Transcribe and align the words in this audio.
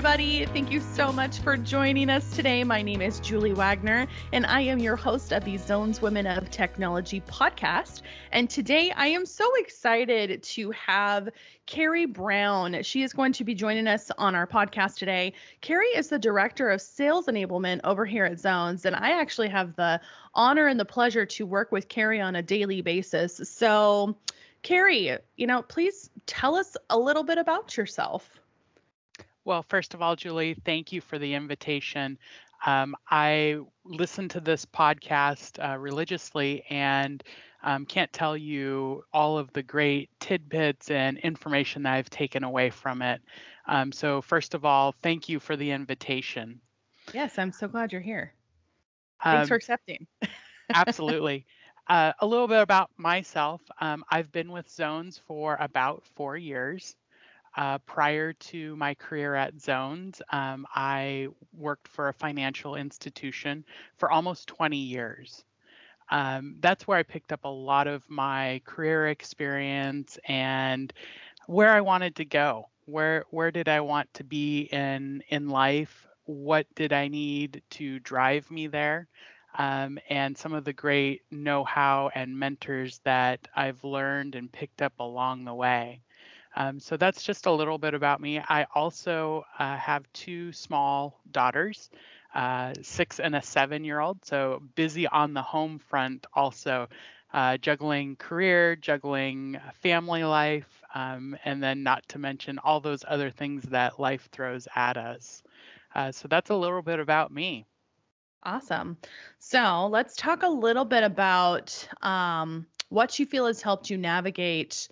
everybody. 0.00 0.46
Thank 0.46 0.72
you 0.72 0.80
so 0.80 1.12
much 1.12 1.40
for 1.40 1.58
joining 1.58 2.08
us 2.08 2.34
today. 2.34 2.64
My 2.64 2.80
name 2.80 3.02
is 3.02 3.20
Julie 3.20 3.52
Wagner, 3.52 4.06
and 4.32 4.46
I 4.46 4.62
am 4.62 4.78
your 4.78 4.96
host 4.96 5.30
of 5.30 5.44
the 5.44 5.58
Zones 5.58 6.00
Women 6.00 6.26
of 6.26 6.50
Technology 6.50 7.20
podcast. 7.28 8.00
And 8.32 8.48
today 8.48 8.92
I 8.92 9.08
am 9.08 9.26
so 9.26 9.44
excited 9.56 10.42
to 10.42 10.70
have 10.70 11.28
Carrie 11.66 12.06
Brown. 12.06 12.82
She 12.82 13.02
is 13.02 13.12
going 13.12 13.34
to 13.34 13.44
be 13.44 13.54
joining 13.54 13.86
us 13.86 14.10
on 14.16 14.34
our 14.34 14.46
podcast 14.46 14.96
today. 14.96 15.34
Carrie 15.60 15.88
is 15.88 16.08
the 16.08 16.18
Director 16.18 16.70
of 16.70 16.80
Sales 16.80 17.26
Enablement 17.26 17.80
over 17.84 18.06
here 18.06 18.24
at 18.24 18.40
Zones, 18.40 18.86
and 18.86 18.96
I 18.96 19.20
actually 19.20 19.48
have 19.48 19.76
the 19.76 20.00
honor 20.34 20.66
and 20.66 20.80
the 20.80 20.86
pleasure 20.86 21.26
to 21.26 21.44
work 21.44 21.72
with 21.72 21.88
Carrie 21.88 22.22
on 22.22 22.36
a 22.36 22.42
daily 22.42 22.80
basis. 22.80 23.38
So, 23.46 24.16
Carrie, 24.62 25.18
you 25.36 25.46
know, 25.46 25.60
please 25.60 26.08
tell 26.24 26.54
us 26.54 26.74
a 26.88 26.98
little 26.98 27.22
bit 27.22 27.36
about 27.36 27.76
yourself. 27.76 28.39
Well, 29.50 29.64
first 29.64 29.94
of 29.94 30.00
all, 30.00 30.14
Julie, 30.14 30.54
thank 30.54 30.92
you 30.92 31.00
for 31.00 31.18
the 31.18 31.34
invitation. 31.34 32.16
Um, 32.66 32.94
I 33.10 33.58
listen 33.84 34.28
to 34.28 34.38
this 34.38 34.64
podcast 34.64 35.58
uh, 35.58 35.76
religiously 35.76 36.62
and 36.70 37.20
um, 37.64 37.84
can't 37.84 38.12
tell 38.12 38.36
you 38.36 39.02
all 39.12 39.38
of 39.38 39.52
the 39.52 39.64
great 39.64 40.08
tidbits 40.20 40.88
and 40.88 41.18
information 41.18 41.82
that 41.82 41.94
I've 41.94 42.08
taken 42.08 42.44
away 42.44 42.70
from 42.70 43.02
it. 43.02 43.20
Um, 43.66 43.90
so, 43.90 44.22
first 44.22 44.54
of 44.54 44.64
all, 44.64 44.94
thank 45.02 45.28
you 45.28 45.40
for 45.40 45.56
the 45.56 45.72
invitation. 45.72 46.60
Yes, 47.12 47.36
I'm 47.36 47.50
so 47.50 47.66
glad 47.66 47.90
you're 47.90 48.00
here. 48.00 48.32
Thanks 49.24 49.48
for 49.48 49.54
um, 49.54 49.56
accepting. 49.56 50.06
absolutely. 50.74 51.44
Uh, 51.88 52.12
a 52.20 52.26
little 52.26 52.46
bit 52.46 52.62
about 52.62 52.88
myself. 52.98 53.60
Um, 53.80 54.04
I've 54.12 54.30
been 54.30 54.52
with 54.52 54.70
Zones 54.70 55.20
for 55.26 55.56
about 55.58 56.04
four 56.14 56.36
years. 56.36 56.94
Uh, 57.56 57.78
prior 57.78 58.32
to 58.34 58.76
my 58.76 58.94
career 58.94 59.34
at 59.34 59.60
Zones, 59.60 60.22
um, 60.32 60.66
I 60.74 61.28
worked 61.52 61.88
for 61.88 62.08
a 62.08 62.14
financial 62.14 62.76
institution 62.76 63.64
for 63.98 64.10
almost 64.10 64.48
20 64.48 64.76
years. 64.76 65.44
Um, 66.10 66.56
that's 66.60 66.86
where 66.86 66.98
I 66.98 67.02
picked 67.02 67.32
up 67.32 67.44
a 67.44 67.48
lot 67.48 67.86
of 67.86 68.08
my 68.10 68.60
career 68.64 69.08
experience 69.08 70.18
and 70.26 70.92
where 71.46 71.70
I 71.70 71.80
wanted 71.80 72.16
to 72.16 72.24
go. 72.24 72.68
Where 72.86 73.24
where 73.30 73.50
did 73.52 73.68
I 73.68 73.80
want 73.80 74.12
to 74.14 74.24
be 74.24 74.62
in 74.72 75.22
in 75.28 75.48
life? 75.48 76.06
What 76.24 76.66
did 76.74 76.92
I 76.92 77.08
need 77.08 77.62
to 77.70 77.98
drive 78.00 78.50
me 78.50 78.66
there? 78.68 79.08
Um, 79.58 79.98
and 80.08 80.36
some 80.38 80.52
of 80.54 80.64
the 80.64 80.72
great 80.72 81.22
know-how 81.30 82.10
and 82.14 82.38
mentors 82.38 83.00
that 83.04 83.48
I've 83.56 83.82
learned 83.84 84.34
and 84.36 84.50
picked 84.52 84.82
up 84.82 84.94
along 85.00 85.44
the 85.44 85.54
way. 85.54 86.02
Um, 86.56 86.80
so 86.80 86.96
that's 86.96 87.22
just 87.22 87.46
a 87.46 87.52
little 87.52 87.78
bit 87.78 87.94
about 87.94 88.20
me. 88.20 88.38
I 88.38 88.66
also 88.74 89.44
uh, 89.58 89.76
have 89.76 90.10
two 90.12 90.52
small 90.52 91.20
daughters, 91.30 91.90
uh, 92.34 92.74
six 92.82 93.20
and 93.20 93.34
a 93.34 93.42
seven 93.42 93.84
year 93.84 94.00
old. 94.00 94.24
So 94.24 94.62
busy 94.74 95.06
on 95.06 95.34
the 95.34 95.42
home 95.42 95.78
front, 95.78 96.26
also 96.34 96.88
uh, 97.32 97.56
juggling 97.58 98.16
career, 98.16 98.76
juggling 98.76 99.58
family 99.82 100.24
life, 100.24 100.82
um, 100.94 101.36
and 101.44 101.62
then 101.62 101.82
not 101.82 102.08
to 102.08 102.18
mention 102.18 102.58
all 102.58 102.80
those 102.80 103.04
other 103.06 103.30
things 103.30 103.62
that 103.64 103.98
life 104.00 104.28
throws 104.32 104.66
at 104.74 104.96
us. 104.96 105.42
Uh, 105.94 106.12
so 106.12 106.28
that's 106.28 106.50
a 106.50 106.56
little 106.56 106.82
bit 106.82 106.98
about 107.00 107.32
me. 107.32 107.66
Awesome. 108.42 108.96
So 109.38 109.88
let's 109.90 110.16
talk 110.16 110.42
a 110.42 110.48
little 110.48 110.84
bit 110.84 111.02
about 111.04 111.88
um, 112.02 112.66
what 112.88 113.18
you 113.18 113.26
feel 113.26 113.46
has 113.46 113.60
helped 113.62 113.90
you 113.90 113.96
navigate 113.98 114.88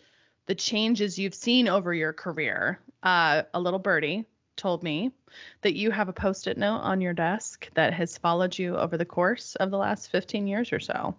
the 0.49 0.55
changes 0.55 1.19
you've 1.19 1.35
seen 1.35 1.69
over 1.69 1.95
your 1.95 2.13
career. 2.13 2.81
Uh, 3.03 3.43
a 3.55 3.61
little 3.61 3.79
birdie 3.79 4.25
told 4.57 4.83
me 4.83 5.13
that 5.61 5.77
you 5.77 5.91
have 5.91 6.09
a 6.09 6.13
post 6.13 6.49
it 6.49 6.57
note 6.57 6.79
on 6.79 7.01
your 7.01 7.13
desk 7.13 7.71
that 7.75 7.93
has 7.93 8.19
followed 8.19 8.59
you 8.59 8.77
over 8.77 8.97
the 8.97 9.05
course 9.05 9.55
of 9.57 9.71
the 9.71 9.77
last 9.77 10.11
15 10.11 10.49
years 10.49 10.73
or 10.73 10.81
so. 10.81 11.15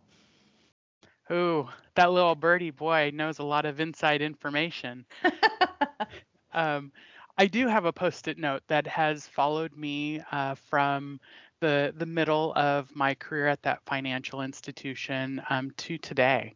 Ooh, 1.31 1.69
that 1.93 2.11
little 2.11 2.35
birdie 2.35 2.71
boy 2.71 3.11
knows 3.13 3.37
a 3.37 3.43
lot 3.43 3.65
of 3.65 3.79
inside 3.79 4.23
information. 4.23 5.05
um, 6.53 6.91
I 7.37 7.45
do 7.45 7.67
have 7.67 7.85
a 7.85 7.93
post 7.93 8.27
it 8.27 8.39
note 8.39 8.63
that 8.67 8.87
has 8.87 9.27
followed 9.27 9.77
me 9.77 10.21
uh, 10.31 10.55
from 10.55 11.19
the, 11.61 11.93
the 11.95 12.05
middle 12.07 12.51
of 12.55 12.93
my 12.95 13.13
career 13.13 13.47
at 13.47 13.61
that 13.61 13.83
financial 13.85 14.41
institution 14.41 15.41
um, 15.51 15.71
to 15.77 15.99
today 15.99 16.55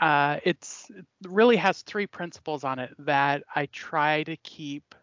uh, 0.00 0.38
it's 0.44 0.90
it 0.90 1.04
really 1.28 1.56
has 1.56 1.82
three 1.82 2.06
principles 2.06 2.64
on 2.64 2.78
it 2.78 2.94
that 3.00 3.42
I 3.54 3.66
try 3.66 4.22
to 4.24 4.36
keep 4.38 4.94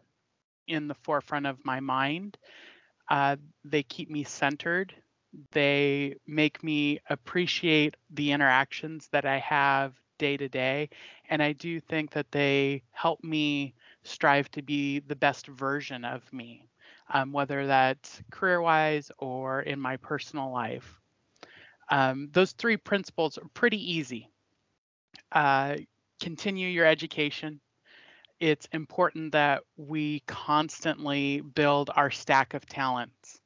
in 0.68 0.88
the 0.88 0.96
forefront 0.96 1.46
of 1.46 1.63
my 1.63 1.80
mind. 1.80 2.38
Uh, 3.09 3.38
they 3.63 3.84
keep 3.84 4.09
me 4.09 4.24
centered. 4.24 4.94
They 5.52 6.16
make 6.25 6.63
me 6.63 7.00
appreciate 7.09 7.96
the 8.09 8.31
interactions 8.31 9.07
that 9.12 9.25
I 9.25 9.38
have 9.40 9.94
day 10.18 10.36
to 10.36 10.50
day. 10.50 10.90
And 11.30 11.44
I 11.44 11.53
do 11.53 11.80
think 11.80 12.12
that 12.12 12.31
they 12.31 12.81
help 12.91 13.24
me 13.24 13.75
strive 14.03 14.50
to 14.52 14.63
be 14.63 15.00
the 15.00 15.16
best 15.16 15.47
version 15.47 16.03
of 16.03 16.22
me, 16.34 16.68
um, 17.13 17.31
whether 17.31 17.68
that's 17.68 18.22
career 18.31 18.62
wise 18.62 19.12
or 19.19 19.62
in 19.62 19.80
my 19.80 19.97
personal 19.97 20.52
life. 20.52 21.00
Um, 21.91 22.30
those 22.31 22.53
three 22.53 22.78
principles 22.78 23.38
are 23.38 23.47
pretty 23.53 23.94
easy 23.94 24.31
uh, 25.31 25.77
continue 26.21 26.67
your 26.67 26.85
education. 26.85 27.59
It's 28.39 28.67
important 28.71 29.31
that 29.31 29.63
we 29.77 30.21
constantly 30.27 31.41
build 31.41 31.89
our 31.95 32.11
stack 32.11 32.53
of 32.53 32.65
talents. 32.65 33.41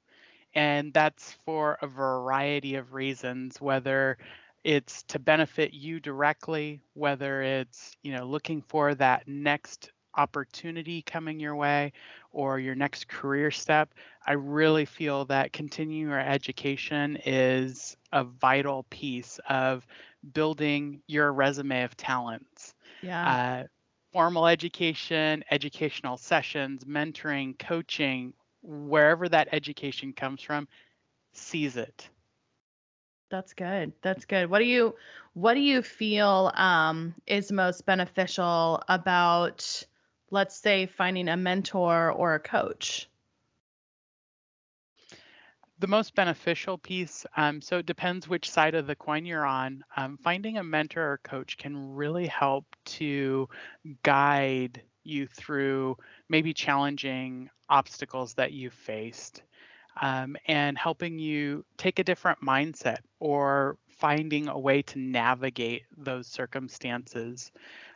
And 0.53 0.93
that's 0.93 1.31
for 1.45 1.77
a 1.81 1.87
variety 1.87 2.75
of 2.75 2.93
reasons, 2.93 3.61
whether 3.61 4.17
it's 4.63 5.03
to 5.03 5.17
benefit 5.17 5.73
you 5.73 5.99
directly, 5.99 6.81
whether 6.93 7.41
it's, 7.41 7.95
you 8.03 8.11
know, 8.13 8.25
looking 8.25 8.61
for 8.61 8.93
that 8.95 9.27
next 9.27 9.91
opportunity 10.15 11.01
coming 11.01 11.39
your 11.39 11.55
way 11.55 11.93
or 12.31 12.59
your 12.59 12.75
next 12.75 13.07
career 13.07 13.49
step. 13.49 13.93
I 14.27 14.33
really 14.33 14.85
feel 14.85 15.25
that 15.25 15.53
continuing 15.53 16.09
your 16.09 16.19
education 16.19 17.17
is 17.25 17.95
a 18.11 18.23
vital 18.23 18.83
piece 18.89 19.39
of 19.49 19.87
building 20.33 21.01
your 21.07 21.31
resume 21.33 21.83
of 21.83 21.95
talents. 21.97 22.73
Yeah. 23.01 23.35
Uh, 23.63 23.63
formal 24.13 24.47
education, 24.47 25.43
educational 25.51 26.17
sessions, 26.17 26.83
mentoring, 26.85 27.57
coaching, 27.57 28.33
wherever 28.61 29.27
that 29.29 29.49
education 29.51 30.13
comes 30.13 30.41
from, 30.41 30.67
seize 31.33 31.77
it. 31.77 32.09
That's 33.29 33.53
good. 33.53 33.93
That's 34.01 34.25
good. 34.25 34.49
What 34.49 34.59
do 34.59 34.65
you 34.65 34.95
what 35.33 35.53
do 35.53 35.61
you 35.61 35.81
feel 35.81 36.51
um, 36.53 37.15
is 37.25 37.51
most 37.51 37.85
beneficial 37.85 38.83
about, 38.89 39.85
let's 40.29 40.55
say, 40.57 40.85
finding 40.87 41.29
a 41.29 41.37
mentor 41.37 42.11
or 42.11 42.35
a 42.35 42.39
coach? 42.39 43.09
The 45.81 45.87
most 45.87 46.13
beneficial 46.13 46.77
piece, 46.77 47.25
um, 47.35 47.59
so 47.59 47.79
it 47.79 47.87
depends 47.87 48.29
which 48.29 48.49
side 48.49 48.75
of 48.75 48.85
the 48.85 48.95
coin 48.95 49.25
you're 49.25 49.45
on. 49.45 49.83
Um, 49.97 50.17
finding 50.23 50.57
a 50.57 50.63
mentor 50.63 51.13
or 51.13 51.17
coach 51.23 51.57
can 51.57 51.95
really 51.95 52.27
help 52.27 52.65
to 52.85 53.49
guide 54.03 54.83
you 55.03 55.25
through 55.25 55.97
maybe 56.29 56.53
challenging 56.53 57.49
obstacles 57.67 58.35
that 58.35 58.53
you've 58.53 58.75
faced 58.75 59.41
um, 59.99 60.37
and 60.45 60.77
helping 60.77 61.17
you 61.17 61.65
take 61.77 61.97
a 61.97 62.03
different 62.03 62.39
mindset 62.45 62.99
or 63.19 63.75
finding 63.89 64.49
a 64.49 64.59
way 64.59 64.83
to 64.83 64.99
navigate 64.99 65.83
those 65.97 66.27
circumstances. 66.27 67.51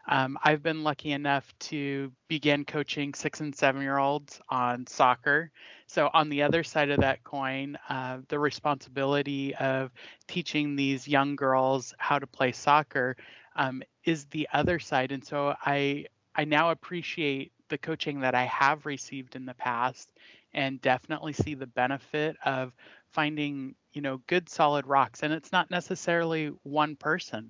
Um, 0.07 0.37
I've 0.43 0.61
been 0.61 0.83
lucky 0.83 1.11
enough 1.11 1.51
to 1.61 2.11
begin 2.27 2.63
coaching 2.65 3.13
six 3.13 3.41
and 3.41 3.55
seven 3.55 3.81
year 3.81 3.97
olds 3.97 4.39
on 4.49 4.85
soccer. 4.87 5.51
So, 5.87 6.09
on 6.13 6.29
the 6.29 6.43
other 6.43 6.63
side 6.63 6.91
of 6.91 6.99
that 7.01 7.23
coin, 7.23 7.77
uh, 7.89 8.19
the 8.27 8.39
responsibility 8.39 9.55
of 9.55 9.91
teaching 10.27 10.75
these 10.75 11.07
young 11.07 11.35
girls 11.35 11.93
how 11.97 12.19
to 12.19 12.27
play 12.27 12.51
soccer 12.51 13.17
um, 13.55 13.81
is 14.03 14.25
the 14.25 14.47
other 14.53 14.79
side. 14.79 15.11
And 15.11 15.25
so, 15.25 15.55
I, 15.65 16.05
I 16.35 16.45
now 16.45 16.69
appreciate 16.71 17.51
the 17.69 17.77
coaching 17.77 18.19
that 18.21 18.35
I 18.35 18.45
have 18.45 18.85
received 18.85 19.35
in 19.35 19.45
the 19.45 19.55
past 19.55 20.09
and 20.53 20.81
definitely 20.81 21.33
see 21.33 21.55
the 21.55 21.67
benefit 21.67 22.37
of 22.45 22.73
finding 23.11 23.75
you 23.93 24.01
know 24.01 24.21
good 24.27 24.49
solid 24.49 24.85
rocks 24.85 25.23
and 25.23 25.33
it's 25.33 25.51
not 25.51 25.71
necessarily 25.71 26.47
one 26.63 26.95
person 26.95 27.49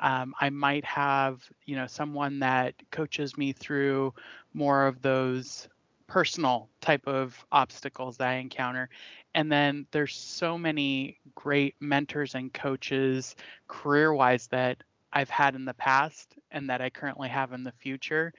um, 0.00 0.34
I 0.40 0.50
might 0.50 0.84
have, 0.84 1.42
you 1.64 1.76
know, 1.76 1.86
someone 1.86 2.40
that 2.40 2.74
coaches 2.90 3.38
me 3.38 3.52
through 3.52 4.14
more 4.52 4.86
of 4.86 5.02
those 5.02 5.68
personal 6.06 6.68
type 6.80 7.06
of 7.06 7.44
obstacles 7.52 8.16
that 8.18 8.28
I 8.28 8.34
encounter. 8.34 8.88
And 9.34 9.50
then 9.50 9.86
there's 9.90 10.14
so 10.14 10.58
many 10.58 11.18
great 11.34 11.74
mentors 11.80 12.34
and 12.34 12.52
coaches 12.52 13.34
career 13.68 14.12
wise 14.12 14.46
that 14.48 14.78
I've 15.12 15.30
had 15.30 15.54
in 15.54 15.64
the 15.64 15.74
past 15.74 16.34
and 16.50 16.68
that 16.70 16.80
I 16.80 16.90
currently 16.90 17.28
have 17.28 17.52
in 17.52 17.64
the 17.64 17.72
future. 17.72 18.32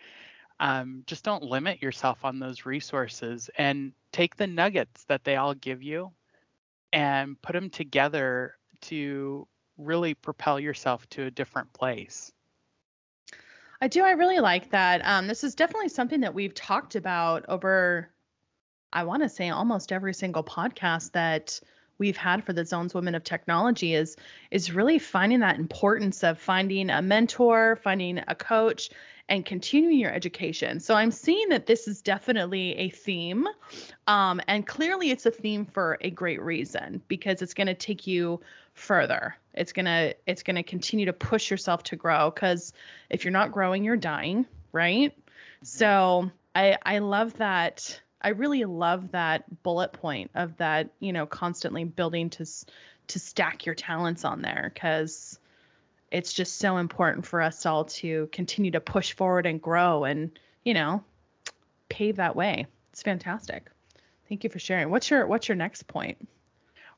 Um, 0.59 1.03
just 1.05 1.23
don't 1.23 1.43
limit 1.43 1.81
yourself 1.81 2.23
on 2.23 2.39
those 2.39 2.65
resources 2.65 3.49
and 3.57 3.91
take 4.11 4.35
the 4.35 4.47
nuggets 4.47 5.03
that 5.05 5.23
they 5.23 5.35
all 5.35 5.53
give 5.53 5.83
you 5.83 6.11
and 6.93 7.41
put 7.41 7.53
them 7.53 7.69
together 7.69 8.55
to 8.81 9.47
really 9.77 10.13
propel 10.13 10.59
yourself 10.59 11.07
to 11.09 11.23
a 11.23 11.31
different 11.31 11.73
place. 11.73 12.31
I 13.81 13.87
do. 13.87 14.03
I 14.03 14.11
really 14.11 14.39
like 14.39 14.71
that. 14.71 15.01
Um, 15.03 15.27
this 15.27 15.43
is 15.43 15.55
definitely 15.55 15.89
something 15.89 16.21
that 16.21 16.33
we've 16.33 16.53
talked 16.53 16.95
about 16.95 17.45
over, 17.49 18.09
I 18.93 19.03
want 19.03 19.23
to 19.23 19.29
say, 19.29 19.49
almost 19.49 19.91
every 19.91 20.13
single 20.13 20.43
podcast 20.43 21.11
that 21.11 21.59
we've 21.97 22.17
had 22.17 22.43
for 22.43 22.53
the 22.53 22.65
Zones 22.65 22.93
Women 22.93 23.15
of 23.15 23.23
Technology 23.23 23.93
is 23.93 24.15
is 24.51 24.71
really 24.71 24.99
finding 24.99 25.41
that 25.41 25.57
importance 25.57 26.23
of 26.23 26.39
finding 26.39 26.89
a 26.89 27.01
mentor, 27.01 27.77
finding 27.83 28.21
a 28.27 28.35
coach, 28.35 28.89
and 29.27 29.45
continuing 29.45 29.97
your 29.97 30.11
education. 30.11 30.79
So 30.79 30.93
I'm 30.93 31.11
seeing 31.11 31.49
that 31.49 31.65
this 31.65 31.87
is 31.87 32.01
definitely 32.01 32.75
a 32.77 32.89
theme, 32.89 33.47
um, 34.07 34.39
and 34.47 34.65
clearly 34.65 35.09
it's 35.09 35.25
a 35.25 35.31
theme 35.31 35.65
for 35.65 35.97
a 36.01 36.09
great 36.09 36.41
reason 36.41 37.01
because 37.07 37.41
it's 37.41 37.53
going 37.53 37.67
to 37.67 37.73
take 37.73 38.05
you 38.05 38.41
further. 38.75 39.35
It's 39.53 39.71
gonna 39.71 40.13
it's 40.27 40.43
gonna 40.43 40.63
continue 40.63 41.05
to 41.05 41.13
push 41.13 41.49
yourself 41.49 41.83
to 41.83 41.95
grow 41.95 42.29
because 42.29 42.73
if 43.09 43.23
you're 43.23 43.31
not 43.31 43.51
growing, 43.51 43.83
you're 43.83 43.95
dying, 43.95 44.45
right? 44.71 45.17
So 45.63 46.29
I 46.53 46.77
I 46.85 46.99
love 46.99 47.37
that. 47.37 48.01
I 48.21 48.29
really 48.29 48.65
love 48.65 49.11
that 49.11 49.63
bullet 49.63 49.93
point 49.93 50.31
of 50.35 50.57
that, 50.57 50.89
you 50.99 51.13
know, 51.13 51.25
constantly 51.25 51.85
building 51.85 52.29
to 52.31 52.45
to 53.07 53.19
stack 53.19 53.65
your 53.65 53.75
talents 53.75 54.25
on 54.25 54.41
there 54.41 54.71
because 54.73 55.39
it's 56.15 56.31
just 56.31 56.59
so 56.59 56.77
important 56.77 57.25
for 57.25 57.41
us 57.41 57.65
all 57.65 57.83
to 57.83 58.29
continue 58.31 58.71
to 58.71 58.79
push 58.79 59.11
forward 59.11 59.45
and 59.45 59.61
grow 59.61 60.05
and, 60.05 60.39
you 60.63 60.73
know, 60.73 61.03
pave 61.89 62.15
that 62.15 62.37
way. 62.37 62.65
It's 62.93 63.03
fantastic. 63.03 63.69
Thank 64.29 64.45
you 64.45 64.49
for 64.49 64.57
sharing. 64.57 64.89
What's 64.89 65.09
your 65.09 65.27
what's 65.27 65.49
your 65.49 65.57
next 65.57 65.87
point? 65.87 66.17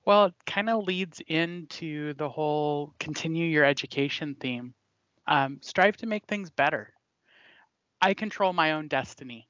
Well, 0.05 0.25
it 0.25 0.35
kind 0.45 0.69
of 0.69 0.85
leads 0.85 1.19
into 1.27 2.13
the 2.13 2.29
whole 2.29 2.93
continue 2.99 3.47
your 3.47 3.65
education 3.65 4.35
theme. 4.39 4.75
Um, 5.25 5.57
strive 5.63 5.97
to 5.97 6.05
make 6.05 6.27
things 6.27 6.51
better. 6.51 6.93
I 7.99 8.13
control 8.13 8.53
my 8.53 8.73
own 8.73 8.87
destiny. 8.87 9.49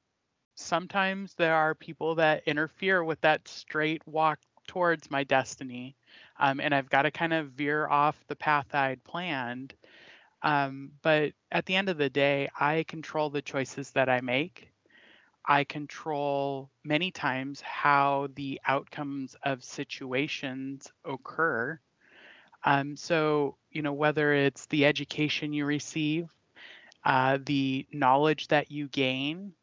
Sometimes 0.54 1.34
there 1.34 1.54
are 1.54 1.74
people 1.74 2.14
that 2.14 2.42
interfere 2.46 3.04
with 3.04 3.20
that 3.20 3.46
straight 3.46 4.00
walk 4.08 4.38
towards 4.68 5.10
my 5.10 5.24
destiny, 5.24 5.96
um, 6.38 6.60
and 6.60 6.72
I've 6.72 6.90
got 6.90 7.02
to 7.02 7.10
kind 7.10 7.32
of 7.32 7.50
veer 7.50 7.88
off 7.88 8.16
the 8.28 8.36
path 8.36 8.72
I'd 8.74 9.02
planned. 9.02 9.74
Um, 10.42 10.92
but 11.02 11.32
at 11.50 11.66
the 11.66 11.74
end 11.74 11.88
of 11.88 11.98
the 11.98 12.10
day, 12.10 12.48
I 12.58 12.84
control 12.86 13.30
the 13.30 13.42
choices 13.42 13.90
that 13.92 14.08
I 14.08 14.20
make. 14.20 14.70
I 15.44 15.64
control 15.64 16.70
many 16.84 17.10
times 17.10 17.60
how 17.62 18.28
the 18.36 18.60
outcomes 18.66 19.34
of 19.42 19.64
situations 19.64 20.92
occur. 21.04 21.80
Um, 22.64 22.96
so, 22.96 23.56
you 23.70 23.82
know, 23.82 23.94
whether 23.94 24.32
it's 24.34 24.66
the 24.66 24.84
education 24.84 25.52
you 25.52 25.64
receive, 25.64 26.28
uh, 27.04 27.38
the 27.44 27.86
knowledge 27.92 28.48
that 28.48 28.70
you 28.70 28.88
gain, 28.88 29.54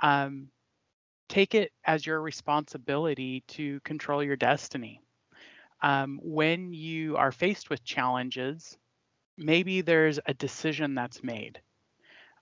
um, 0.00 0.48
take 1.32 1.54
it 1.54 1.72
as 1.84 2.06
your 2.06 2.20
responsibility 2.20 3.42
to 3.48 3.80
control 3.80 4.22
your 4.22 4.36
destiny. 4.36 5.00
Um, 5.82 6.20
when 6.22 6.72
you 6.72 7.16
are 7.16 7.32
faced 7.32 7.70
with 7.70 7.84
challenges, 7.84 8.76
maybe 9.36 9.80
there's 9.80 10.20
a 10.26 10.34
decision 10.34 10.94
that's 10.94 11.24
made 11.24 11.60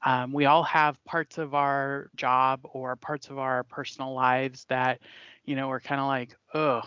um, 0.03 0.33
we 0.33 0.47
all 0.47 0.63
have 0.63 1.03
parts 1.05 1.39
of 1.39 1.55
our 1.55 2.11
job 2.17 2.61
or 2.73 2.97
parts 2.97 3.29
of 3.29 3.39
our 3.39 3.65
personal 3.65 4.15
lives 4.15 4.65
that, 4.69 5.01
you 5.45 5.57
know, 5.57 5.69
we're 5.69 5.81
kind 5.81 6.01
of 6.01 6.07
like, 6.07 6.37
oh, 6.55 6.83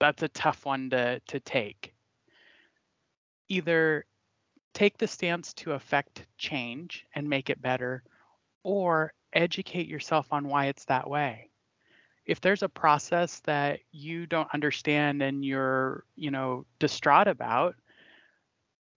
that's 0.00 0.22
a 0.22 0.28
tough 0.28 0.66
one 0.66 0.90
to 0.90 1.20
to 1.28 1.40
take. 1.40 1.94
Either 3.48 4.04
take 4.74 4.98
the 4.98 5.06
stance 5.06 5.54
to 5.54 5.72
affect 5.72 6.26
change 6.36 7.06
and 7.14 7.28
make 7.28 7.50
it 7.50 7.62
better, 7.62 8.02
or 8.62 9.14
educate 9.32 9.88
yourself 9.88 10.32
on 10.32 10.48
why 10.48 10.66
it's 10.66 10.84
that 10.86 11.08
way. 11.08 11.50
If 12.24 12.40
there's 12.40 12.62
a 12.62 12.68
process 12.68 13.40
that 13.40 13.80
you 13.90 14.26
don't 14.26 14.52
understand 14.54 15.22
and 15.22 15.44
you're, 15.44 16.04
you 16.14 16.30
know, 16.30 16.66
distraught 16.78 17.26
about, 17.26 17.74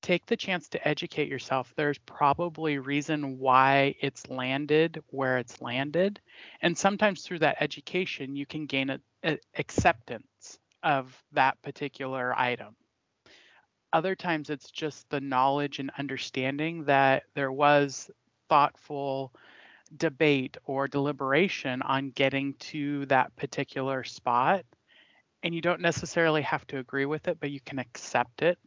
take 0.05 0.27
the 0.27 0.37
chance 0.37 0.69
to 0.69 0.87
educate 0.87 1.27
yourself. 1.27 1.73
There's 1.75 1.97
probably 1.97 2.77
reason 2.77 3.39
why 3.39 3.95
it's 3.99 4.29
landed 4.29 5.03
where 5.07 5.39
it's 5.39 5.61
landed. 5.63 6.21
And 6.61 6.77
sometimes 6.77 7.23
through 7.23 7.39
that 7.39 7.57
education, 7.59 8.35
you 8.35 8.45
can 8.45 8.67
gain 8.67 8.91
a, 9.23 9.39
acceptance 9.57 10.59
of 10.83 11.19
that 11.31 11.59
particular 11.63 12.37
item. 12.37 12.75
Other 13.91 14.13
times, 14.13 14.51
it's 14.51 14.69
just 14.69 15.09
the 15.09 15.21
knowledge 15.21 15.79
and 15.79 15.89
understanding 15.97 16.83
that 16.83 17.23
there 17.33 17.51
was 17.51 18.11
thoughtful 18.47 19.33
debate 19.97 20.57
or 20.65 20.87
deliberation 20.87 21.81
on 21.81 22.11
getting 22.11 22.53
to 22.55 23.05
that 23.07 23.35
particular 23.35 24.03
spot. 24.03 24.65
And 25.43 25.53
you 25.53 25.61
don't 25.61 25.81
necessarily 25.81 26.41
have 26.41 26.65
to 26.67 26.79
agree 26.79 27.05
with 27.05 27.27
it, 27.27 27.39
but 27.39 27.51
you 27.51 27.59
can 27.61 27.79
accept 27.79 28.41
it 28.41 28.57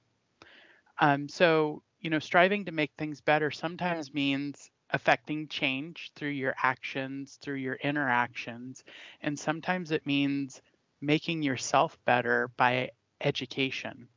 um, 1.00 1.28
so, 1.28 1.82
you 2.00 2.10
know, 2.10 2.18
striving 2.18 2.64
to 2.66 2.72
make 2.72 2.92
things 2.96 3.20
better 3.20 3.50
sometimes 3.50 4.12
means 4.14 4.70
affecting 4.90 5.48
change 5.48 6.10
through 6.16 6.30
your 6.30 6.54
actions, 6.62 7.38
through 7.42 7.56
your 7.56 7.74
interactions. 7.76 8.84
And 9.20 9.38
sometimes 9.38 9.90
it 9.90 10.06
means 10.06 10.62
making 11.00 11.42
yourself 11.42 11.96
better 12.04 12.50
by 12.56 12.90
education. 13.20 14.08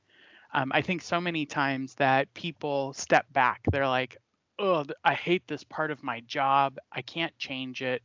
Um, 0.54 0.72
I 0.74 0.82
think 0.82 1.02
so 1.02 1.22
many 1.22 1.46
times 1.46 1.96
that 1.96 2.34
people 2.34 2.94
step 2.94 3.26
back. 3.32 3.62
They're 3.72 3.88
like, 3.88 4.18
oh, 4.60 4.86
I 5.04 5.14
hate 5.14 5.48
this 5.48 5.64
part 5.64 5.92
of 5.92 6.04
my 6.04 6.22
job. 6.22 6.78
I 6.92 7.02
can't 7.02 7.38
change 7.38 7.82
it. 7.82 8.02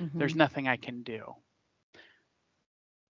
Mm-hmm. 0.00 0.18
There's 0.18 0.36
nothing 0.36 0.68
I 0.68 0.76
can 0.76 1.02
do. 1.02 1.34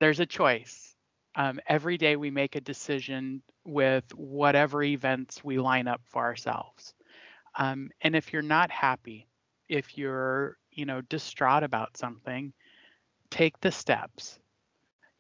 There's 0.01 0.21
a 0.21 0.27
choice. 0.27 0.95
Um, 1.35 1.61
every 1.67 1.99
day 1.99 2.17
we 2.17 2.31
make 2.31 2.57
a 2.57 2.61
decision 2.61 3.43
with 3.65 4.05
whatever 4.15 4.83
events 4.83 5.45
we 5.45 5.59
line 5.59 5.87
up 5.87 6.01
for 6.05 6.25
ourselves. 6.25 6.95
Um, 7.57 7.91
and 8.01 8.17
if 8.17 8.33
you're 8.33 8.43
not 8.43 8.71
happy, 8.71 9.29
if 9.69 9.99
you're, 9.99 10.57
you 10.71 10.87
know, 10.87 11.01
distraught 11.03 11.63
about 11.63 11.97
something, 11.97 12.53
take 13.31 13.61
the 13.61 13.71
steps. 13.71 14.39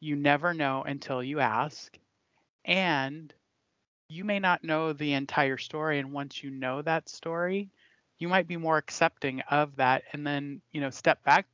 You 0.00 0.16
never 0.16 0.54
know 0.54 0.82
until 0.87 1.22
you 1.22 1.40
ask. 1.40 1.96
And 2.64 3.32
you 4.08 4.24
may 4.24 4.38
not 4.38 4.64
know 4.64 4.92
the 4.92 5.12
entire 5.12 5.58
story. 5.58 5.98
And 5.98 6.12
once 6.12 6.42
you 6.42 6.50
know 6.50 6.82
that 6.82 7.08
story, 7.08 7.70
you 8.18 8.28
might 8.28 8.48
be 8.48 8.56
more 8.56 8.78
accepting 8.78 9.42
of 9.50 9.76
that 9.76 10.04
and 10.12 10.26
then, 10.26 10.60
you 10.72 10.80
know, 10.80 10.90
step 10.90 11.22
back 11.24 11.46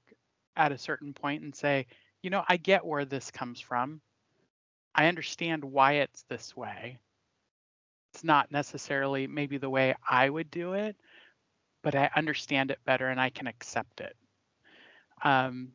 at 0.57 0.73
a 0.73 0.79
certain 0.79 1.13
point 1.13 1.43
and 1.43 1.55
say, 1.55 1.87
you 2.23 2.31
know, 2.31 2.45
I 2.49 2.57
get 2.57 2.87
where 2.87 3.05
this 3.05 3.31
comes 3.31 3.61
from. 3.61 4.01
I 4.95 5.07
understand 5.07 5.65
why 5.65 5.95
it's 5.95 6.23
this 6.29 6.57
way. 6.57 6.99
It's 8.13 8.25
not 8.25 8.53
necessarily 8.53 9.27
maybe 9.27 9.59
the 9.59 9.69
way 9.69 9.95
I 10.09 10.31
would 10.31 10.51
do 10.51 10.75
it, 10.75 10.97
but 11.83 11.97
I 11.97 12.11
understand 12.15 12.71
it 12.71 12.79
better 12.85 13.09
and 13.09 13.21
I 13.21 13.31
can 13.31 13.49
accept 13.49 14.01
it. 14.01 14.17
Um, 15.23 15.73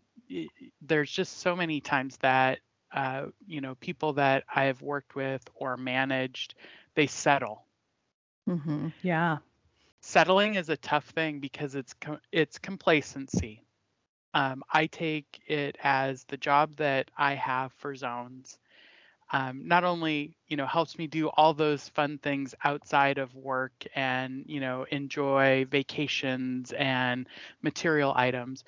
there's 0.82 1.12
just 1.12 1.40
so 1.40 1.56
many 1.56 1.82
times 1.82 2.18
that 2.18 2.60
uh, 2.94 3.28
you 3.48 3.62
know 3.62 3.76
people 3.76 4.14
that 4.14 4.44
I 4.54 4.66
have 4.66 4.82
worked 4.82 5.16
with 5.16 5.44
or 5.56 5.78
managed, 5.78 6.56
they 6.96 7.08
settle. 7.08 7.66
Mm-hmm. 8.50 8.88
Yeah. 9.02 9.38
Settling 10.02 10.56
is 10.56 10.70
a 10.70 10.78
tough 10.78 11.06
thing 11.10 11.40
because 11.40 11.76
it's 11.76 11.94
com- 11.94 12.22
it's 12.32 12.58
complacency. 12.60 13.64
Um, 14.34 14.64
I 14.72 14.88
take 14.88 15.42
it 15.48 15.78
as 15.84 16.24
the 16.26 16.38
job 16.38 16.76
that 16.78 17.10
I 17.18 17.34
have 17.36 17.74
for 17.74 17.96
zones 17.96 18.58
um, 19.32 19.68
not 19.68 19.84
only 19.84 20.36
you 20.48 20.58
know 20.58 20.66
helps 20.66 20.98
me 20.98 21.08
do 21.08 21.28
all 21.30 21.54
those 21.54 21.88
fun 21.90 22.18
things 22.18 22.56
outside 22.64 23.18
of 23.18 23.36
work 23.36 23.86
and 23.96 24.44
you 24.48 24.60
know 24.60 24.86
enjoy 24.90 25.66
vacations 25.66 26.72
and 26.74 27.28
material 27.62 28.14
items 28.16 28.64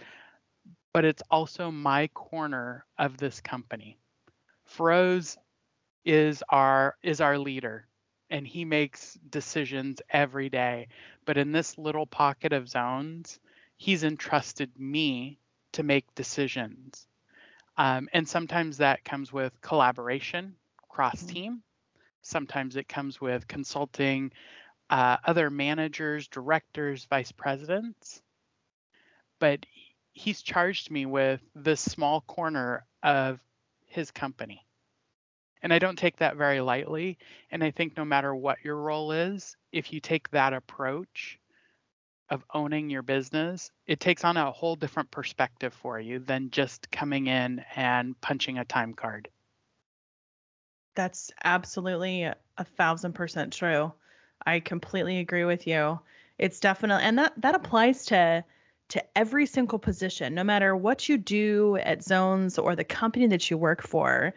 but 0.94 1.06
it's 1.06 1.24
also 1.32 1.72
my 1.72 2.08
corner 2.10 2.86
of 2.98 3.18
this 3.18 3.42
company 3.42 3.98
Firoz 4.76 5.38
is 6.04 6.44
our 6.50 6.96
is 7.04 7.22
our 7.22 7.38
leader 7.38 7.86
and 8.30 8.48
he 8.48 8.66
makes 8.66 9.20
decisions 9.30 10.02
every 10.10 10.50
day 10.50 10.88
but 11.26 11.38
in 11.38 11.52
this 11.52 11.78
little 11.78 12.08
pocket 12.08 12.54
of 12.54 12.70
zones 12.70 13.40
he's 13.78 14.04
entrusted 14.04 14.72
me 14.80 15.38
to 15.74 15.84
make 15.84 16.16
decisions 16.16 17.08
um, 17.78 18.10
and 18.14 18.28
sometimes 18.28 18.78
that 18.78 19.04
comes 19.04 19.32
with 19.32 19.60
collaboration 19.62 20.56
cross 20.92 21.24
mm-hmm. 21.24 21.34
team. 21.34 21.64
Sometimes 22.22 22.76
it 22.76 22.88
comes 22.88 23.20
with 23.20 23.48
consulting 23.48 24.32
uh, 24.90 25.18
other 25.26 25.50
managers, 25.50 26.28
directors, 26.28 27.06
vice 27.06 27.32
presidents. 27.32 28.22
but 29.40 29.66
he's 30.14 30.42
charged 30.42 30.92
me 30.92 31.06
with 31.06 31.42
this 31.56 31.80
small 31.80 32.20
corner 32.22 32.86
of 33.02 33.40
his 33.92 34.12
company. 34.12 34.66
And 35.62 35.72
I 35.74 35.80
don't 35.80 35.98
take 35.98 36.18
that 36.18 36.38
very 36.38 36.60
lightly. 36.60 37.18
And 37.52 37.64
I 37.64 37.72
think 37.72 37.96
no 37.96 38.06
matter 38.06 38.34
what 38.34 38.64
your 38.64 38.78
role 38.78 39.12
is, 39.12 39.56
if 39.72 39.94
you 39.94 40.00
take 40.00 40.30
that 40.32 40.54
approach 40.54 41.40
of 42.30 42.44
owning 42.54 42.90
your 42.90 43.04
business, 43.04 43.72
it 43.86 44.00
takes 44.00 44.24
on 44.24 44.38
a 44.38 44.52
whole 44.52 44.76
different 44.76 45.12
perspective 45.12 45.74
for 45.74 46.00
you 46.00 46.20
than 46.20 46.50
just 46.50 46.90
coming 46.90 47.28
in 47.28 47.64
and 47.76 48.20
punching 48.22 48.58
a 48.58 48.66
time 48.66 48.94
card. 48.94 49.30
That's 50.96 51.32
absolutely 51.44 52.24
a 52.24 52.36
thousand 52.64 53.14
percent 53.14 53.54
true. 53.54 53.94
I 54.46 54.60
completely 54.60 55.20
agree 55.20 55.46
with 55.46 55.68
you. 55.68 56.00
It's 56.38 56.60
definitely, 56.60 57.04
and 57.04 57.20
that 57.20 57.34
that 57.42 57.56
applies 57.56 58.06
to 58.08 58.44
to 58.92 59.18
every 59.18 59.46
single 59.46 59.80
position, 59.80 60.36
no 60.36 60.44
matter 60.44 60.76
what 60.76 61.08
you 61.08 61.18
do 61.18 61.78
at 61.78 62.04
Zones 62.04 62.58
or 62.58 62.76
the 62.76 62.84
company 62.84 63.26
that 63.28 63.50
you 63.50 63.58
work 63.58 63.82
for. 63.82 64.34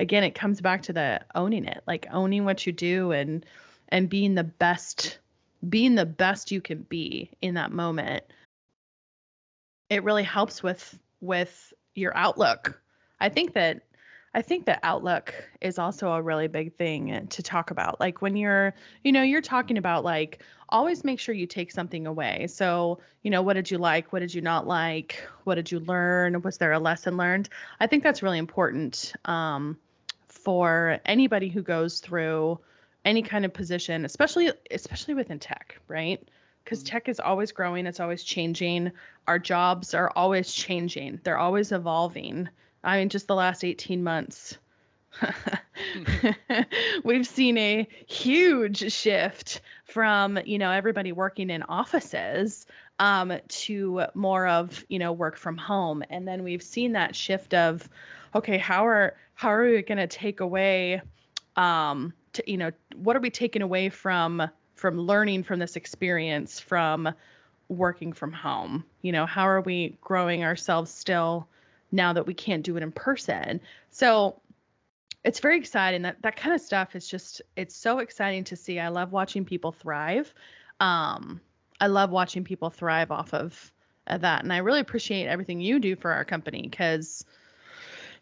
Again, 0.00 0.24
it 0.24 0.34
comes 0.34 0.60
back 0.60 0.82
to 0.82 0.92
the 0.92 1.20
owning 1.36 1.64
it, 1.64 1.84
like 1.86 2.06
owning 2.10 2.44
what 2.44 2.66
you 2.66 2.72
do 2.72 3.12
and 3.12 3.46
and 3.90 4.08
being 4.08 4.34
the 4.34 4.44
best 4.44 5.18
being 5.68 5.94
the 5.94 6.04
best 6.04 6.50
you 6.50 6.60
can 6.60 6.82
be 6.82 7.30
in 7.40 7.54
that 7.54 7.70
moment. 7.70 8.24
It 9.88 10.02
really 10.02 10.24
helps 10.24 10.60
with 10.60 10.98
with 11.20 11.72
your 11.94 12.16
outlook. 12.16 12.80
I 13.20 13.28
think 13.28 13.54
that 13.54 13.82
I 14.34 14.42
think 14.42 14.66
that 14.66 14.80
outlook 14.82 15.32
is 15.60 15.78
also 15.78 16.10
a 16.10 16.20
really 16.20 16.48
big 16.48 16.74
thing 16.74 17.28
to 17.28 17.42
talk 17.44 17.70
about. 17.70 18.00
Like 18.00 18.20
when 18.20 18.36
you're, 18.36 18.74
you 19.04 19.12
know, 19.12 19.22
you're 19.22 19.40
talking 19.40 19.78
about 19.78 20.02
like 20.02 20.42
always 20.74 21.04
make 21.04 21.20
sure 21.20 21.34
you 21.34 21.46
take 21.46 21.70
something 21.70 22.06
away. 22.06 22.48
So, 22.48 22.98
you 23.22 23.30
know, 23.30 23.42
what 23.42 23.54
did 23.54 23.70
you 23.70 23.78
like? 23.78 24.12
What 24.12 24.18
did 24.18 24.34
you 24.34 24.42
not 24.42 24.66
like? 24.66 25.24
What 25.44 25.54
did 25.54 25.70
you 25.70 25.78
learn? 25.78 26.42
Was 26.42 26.58
there 26.58 26.72
a 26.72 26.80
lesson 26.80 27.16
learned? 27.16 27.48
I 27.78 27.86
think 27.86 28.02
that's 28.02 28.24
really 28.24 28.38
important 28.38 29.12
um, 29.24 29.78
for 30.26 30.98
anybody 31.06 31.48
who 31.48 31.62
goes 31.62 32.00
through 32.00 32.58
any 33.04 33.22
kind 33.22 33.44
of 33.44 33.54
position, 33.54 34.04
especially 34.04 34.50
especially 34.68 35.14
within 35.14 35.38
tech, 35.38 35.78
right? 35.86 36.20
Because 36.64 36.80
mm-hmm. 36.80 36.88
tech 36.88 37.08
is 37.08 37.20
always 37.20 37.52
growing, 37.52 37.86
it's 37.86 38.00
always 38.00 38.24
changing. 38.24 38.90
Our 39.28 39.38
jobs 39.38 39.94
are 39.94 40.10
always 40.16 40.52
changing. 40.52 41.20
They're 41.22 41.38
always 41.38 41.70
evolving. 41.70 42.48
I 42.82 42.98
mean, 42.98 43.10
just 43.10 43.28
the 43.28 43.36
last 43.36 43.62
18 43.62 44.02
months, 44.02 44.58
we've 47.04 47.26
seen 47.26 47.58
a 47.58 47.88
huge 48.06 48.92
shift 48.92 49.60
from, 49.84 50.38
you 50.44 50.58
know, 50.58 50.70
everybody 50.70 51.12
working 51.12 51.50
in 51.50 51.62
offices 51.62 52.66
um, 52.98 53.32
to 53.48 54.02
more 54.14 54.46
of, 54.46 54.84
you 54.88 54.98
know, 54.98 55.12
work 55.12 55.36
from 55.36 55.56
home. 55.56 56.02
And 56.10 56.26
then 56.26 56.42
we've 56.42 56.62
seen 56.62 56.92
that 56.92 57.14
shift 57.16 57.54
of, 57.54 57.88
okay, 58.34 58.58
how 58.58 58.86
are 58.86 59.16
how 59.34 59.52
are 59.52 59.64
we 59.64 59.82
going 59.82 59.98
to 59.98 60.06
take 60.06 60.40
away, 60.40 61.02
um, 61.56 62.12
to, 62.34 62.50
you 62.50 62.56
know, 62.56 62.70
what 62.94 63.16
are 63.16 63.20
we 63.20 63.30
taking 63.30 63.62
away 63.62 63.88
from 63.88 64.42
from 64.76 64.98
learning 64.98 65.42
from 65.42 65.58
this 65.58 65.76
experience 65.76 66.60
from 66.60 67.12
working 67.68 68.12
from 68.12 68.32
home? 68.32 68.84
You 69.02 69.12
know, 69.12 69.26
how 69.26 69.48
are 69.48 69.60
we 69.60 69.96
growing 70.00 70.44
ourselves 70.44 70.90
still? 70.90 71.48
now 71.94 72.12
that 72.12 72.26
we 72.26 72.34
can't 72.34 72.64
do 72.64 72.76
it 72.76 72.82
in 72.82 72.92
person. 72.92 73.60
So 73.90 74.40
it's 75.24 75.40
very 75.40 75.58
exciting. 75.58 76.02
That 76.02 76.20
that 76.22 76.36
kind 76.36 76.54
of 76.54 76.60
stuff 76.60 76.94
is 76.94 77.08
just 77.08 77.42
it's 77.56 77.74
so 77.74 77.98
exciting 77.98 78.44
to 78.44 78.56
see. 78.56 78.78
I 78.78 78.88
love 78.88 79.12
watching 79.12 79.44
people 79.44 79.72
thrive. 79.72 80.32
Um, 80.80 81.40
I 81.80 81.86
love 81.86 82.10
watching 82.10 82.44
people 82.44 82.70
thrive 82.70 83.10
off 83.10 83.32
of 83.34 83.72
that, 84.06 84.42
and 84.42 84.52
I 84.52 84.58
really 84.58 84.80
appreciate 84.80 85.26
everything 85.26 85.60
you 85.60 85.80
do 85.80 85.96
for 85.96 86.12
our 86.12 86.24
company 86.24 86.62
because 86.62 87.24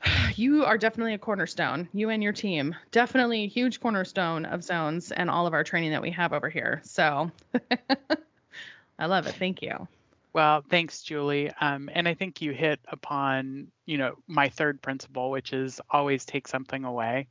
you 0.36 0.64
are 0.64 0.78
definitely 0.78 1.14
a 1.14 1.18
cornerstone. 1.18 1.88
You 1.92 2.10
and 2.10 2.22
your 2.22 2.32
team, 2.32 2.74
definitely 2.92 3.44
a 3.44 3.48
huge 3.48 3.80
cornerstone 3.80 4.44
of 4.44 4.62
zones 4.62 5.10
and 5.10 5.28
all 5.28 5.46
of 5.46 5.54
our 5.54 5.64
training 5.64 5.90
that 5.90 6.02
we 6.02 6.10
have 6.12 6.32
over 6.32 6.48
here. 6.48 6.80
So 6.84 7.30
I 8.98 9.06
love 9.06 9.26
it. 9.26 9.34
Thank 9.34 9.62
you. 9.62 9.88
Well, 10.34 10.62
thanks, 10.70 11.02
Julie. 11.02 11.50
Um, 11.60 11.90
and 11.92 12.08
I 12.08 12.14
think 12.14 12.40
you 12.40 12.52
hit 12.52 12.80
upon, 12.88 13.68
you 13.84 13.98
know, 13.98 14.14
my 14.26 14.48
third 14.48 14.80
principle, 14.80 15.30
which 15.30 15.52
is 15.52 15.80
always 15.90 16.24
take 16.24 16.48
something 16.48 16.84
away. 16.84 17.28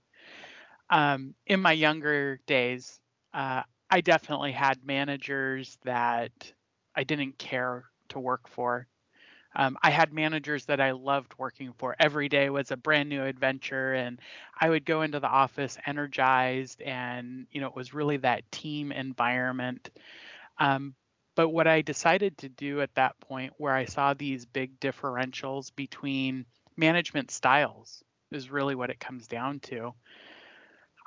Um, 0.90 1.36
in 1.48 1.62
my 1.62 1.74
younger 1.74 2.40
days, 2.48 3.00
uh, 3.34 3.64
I 3.90 4.02
definitely 4.02 4.52
had 4.54 4.86
managers 4.86 5.78
that 5.86 6.32
I 6.96 7.04
didn't 7.04 7.40
care 7.40 7.86
to 8.10 8.20
work 8.20 8.48
for. 8.48 8.88
Um, 9.56 9.78
I 9.84 9.92
had 9.92 10.14
managers 10.14 10.66
that 10.68 10.82
I 10.82 10.92
loved 10.92 11.34
working 11.38 11.74
for. 11.74 11.96
Every 12.00 12.30
day 12.30 12.50
was 12.50 12.72
a 12.72 12.78
brand 12.78 13.10
new 13.10 13.24
adventure, 13.24 13.94
and 13.94 14.20
I 14.60 14.70
would 14.70 14.86
go 14.86 15.02
into 15.04 15.20
the 15.20 15.28
office 15.30 15.78
energized, 15.86 16.82
and 16.82 17.48
you 17.52 17.62
know, 17.62 17.68
it 17.68 17.76
was 17.76 17.94
really 17.94 18.18
that 18.18 18.50
team 18.52 18.92
environment. 18.92 19.90
Um, 20.60 20.96
but 21.36 21.50
what 21.50 21.68
I 21.68 21.82
decided 21.82 22.38
to 22.40 22.50
do 22.50 22.82
at 22.82 22.94
that 22.96 23.20
point, 23.20 23.54
where 23.58 23.74
I 23.74 23.86
saw 23.86 24.14
these 24.14 24.46
big 24.46 24.80
differentials 24.80 25.72
between 25.76 26.46
management 26.78 27.32
styles, 27.32 28.04
is 28.32 28.52
really 28.52 28.76
what 28.76 28.90
it 28.90 29.00
comes 29.00 29.28
down 29.28 29.60
to. 29.60 29.94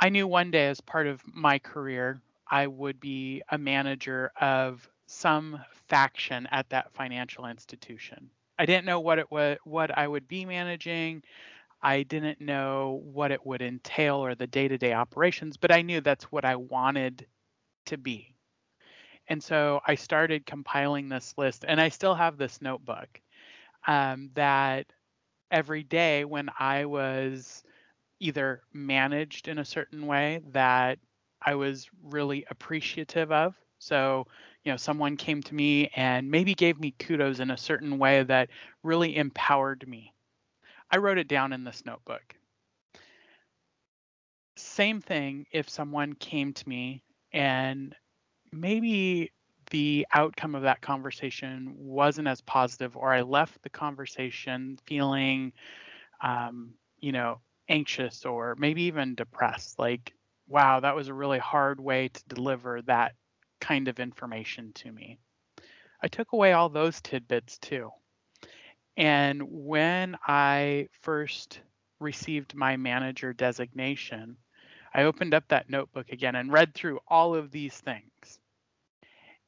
I 0.01 0.09
knew 0.09 0.27
one 0.27 0.51
day, 0.51 0.69
as 0.69 0.81
part 0.81 1.07
of 1.07 1.23
my 1.27 1.59
career, 1.59 2.21
I 2.51 2.67
would 2.67 3.01
be 3.01 3.43
a 3.51 3.59
manager 3.59 4.31
of 4.41 4.89
some 5.07 5.61
faction 5.89 6.49
at 6.51 6.69
that 6.71 6.93
financial 6.93 7.47
institution. 7.47 8.31
I 8.59 8.67
didn't 8.67 8.87
know 8.87 9.01
what 9.01 9.19
it 9.19 9.31
was, 9.31 9.59
what 9.65 9.97
I 9.97 10.07
would 10.07 10.29
be 10.29 10.45
managing. 10.45 11.23
I 11.83 12.03
didn't 12.03 12.41
know 12.41 13.03
what 13.05 13.31
it 13.31 13.45
would 13.45 13.63
entail 13.63 14.17
or 14.17 14.35
the 14.35 14.47
day-to-day 14.47 14.93
operations, 14.93 15.57
but 15.57 15.73
I 15.73 15.83
knew 15.83 16.01
that's 16.01 16.25
what 16.25 16.45
I 16.45 16.57
wanted 16.57 17.27
to 17.87 17.99
be. 17.99 18.34
And 19.29 19.43
so 19.43 19.81
I 19.87 19.95
started 19.95 20.47
compiling 20.47 21.09
this 21.09 21.35
list, 21.37 21.65
and 21.67 21.81
I 21.81 21.89
still 21.89 22.15
have 22.15 22.37
this 22.37 22.61
notebook 22.61 23.21
um, 23.87 24.31
that 24.35 24.87
every 25.51 25.83
day 25.83 26.25
when 26.25 26.51
I 26.59 26.85
was 26.85 27.63
either 28.21 28.63
managed 28.73 29.49
in 29.49 29.59
a 29.59 29.65
certain 29.65 30.07
way 30.07 30.41
that 30.53 30.99
I 31.45 31.55
was 31.55 31.89
really 32.03 32.47
appreciative 32.51 33.31
of. 33.33 33.55
So, 33.79 34.27
you 34.65 34.73
know, 34.73 34.77
someone 34.77 35.17
came 35.17 35.43
to 35.43 35.55
me 35.55 35.91
and 35.95 36.31
maybe 36.31 36.55
gave 36.55 36.81
me 36.81 36.95
kudos 36.99 37.41
in 37.41 37.51
a 37.51 37.57
certain 37.57 37.99
way 37.99 38.23
that 38.23 38.49
really 38.83 39.17
empowered 39.17 39.87
me. 39.87 40.15
I 40.91 40.99
wrote 40.99 41.19
it 41.19 41.29
down 41.29 41.53
in 41.53 41.65
this 41.65 41.85
notebook. 41.85 42.35
Same 44.57 45.01
thing 45.01 45.47
if 45.51 45.69
someone 45.69 46.15
came 46.15 46.53
to 46.53 46.69
me 46.69 47.03
and 47.33 47.95
maybe 48.55 49.33
the 49.71 50.07
outcome 50.13 50.55
of 50.55 50.63
that 50.63 50.81
conversation 50.81 51.75
wasn't 51.77 52.29
as 52.29 52.41
positive, 52.43 52.97
or 52.97 53.13
I 53.13 53.23
left 53.23 53.63
the 53.63 53.71
conversation 53.71 54.79
feeling, 54.85 55.53
um, 56.23 56.75
you 57.01 57.13
know, 57.13 57.41
anxious 57.69 58.25
or 58.25 58.55
maybe 58.59 58.83
even 58.83 59.15
depressed. 59.15 59.79
Like, 59.79 60.13
wow, 60.49 60.81
that 60.81 60.97
was 60.97 61.09
a 61.09 61.15
really 61.15 61.39
hard 61.39 61.81
way 61.81 62.09
to 62.09 62.23
deliver 62.29 62.83
that 62.83 63.15
kind 63.61 63.89
of 63.89 64.01
information 64.01 64.73
to 64.75 64.93
me. 64.93 65.19
I 66.03 66.09
took 66.09 66.33
away 66.33 66.53
all 66.53 66.69
those 66.69 67.01
tidbits 67.01 67.59
too. 67.59 67.91
And 68.97 69.43
when 69.43 70.17
I 70.27 70.89
first 71.03 71.61
received 72.01 72.55
my 72.55 72.77
manager 72.77 73.33
designation, 73.33 74.37
I 74.95 75.05
opened 75.05 75.35
up 75.35 75.49
that 75.49 75.71
notebook 75.71 76.11
again 76.13 76.37
and 76.37 76.53
read 76.53 76.75
through 76.75 77.01
all 77.09 77.35
of 77.35 77.51
these 77.51 77.77
things. 77.81 78.39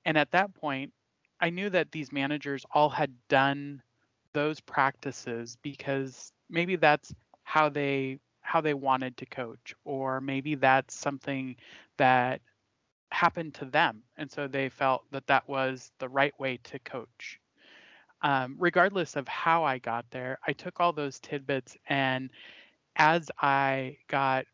And 0.06 0.18
at 0.18 0.32
that 0.32 0.54
point, 0.54 0.94
I 1.40 1.50
knew 1.50 1.70
that 1.70 1.92
these 1.92 2.12
managers 2.12 2.64
all 2.72 2.88
had 2.90 3.12
done 3.28 3.82
those 4.32 4.60
practices 4.60 5.58
because 5.62 6.32
maybe 6.50 6.76
that's 6.76 7.14
how 7.44 7.68
they 7.70 8.20
how 8.42 8.60
they 8.62 8.75
wanted 8.75 9.16
to 9.18 9.26
coach 9.26 9.75
or 9.84 10.20
maybe 10.22 10.54
that's 10.56 10.94
something 10.94 11.56
that 11.98 12.40
happened 13.12 13.54
to 13.54 13.66
them. 13.66 14.02
And 14.16 14.30
so 14.30 14.48
they 14.48 14.68
felt 14.70 15.04
that 15.12 15.26
that 15.28 15.48
was 15.48 15.92
the 16.00 16.08
right 16.08 16.38
way 16.40 16.58
to 16.64 16.78
coach. 16.80 17.40
Um, 18.22 18.56
regardless 18.58 19.16
of 19.16 19.28
how 19.28 19.64
i 19.64 19.78
got 19.78 20.06
there 20.10 20.38
i 20.46 20.52
took 20.54 20.80
all 20.80 20.92
those 20.92 21.20
tidbits 21.20 21.76
and 21.88 22.30
as 22.96 23.30
i 23.40 23.98
got 24.08 24.46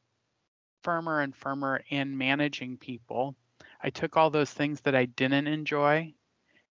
firmer 0.84 1.20
and 1.20 1.34
firmer 1.36 1.82
in 1.90 2.18
managing 2.18 2.76
people 2.78 3.36
I 3.82 3.90
took 3.90 4.16
all 4.16 4.30
those 4.30 4.52
things 4.52 4.80
that 4.82 4.94
I 4.94 5.06
didn't 5.06 5.48
enjoy 5.48 6.14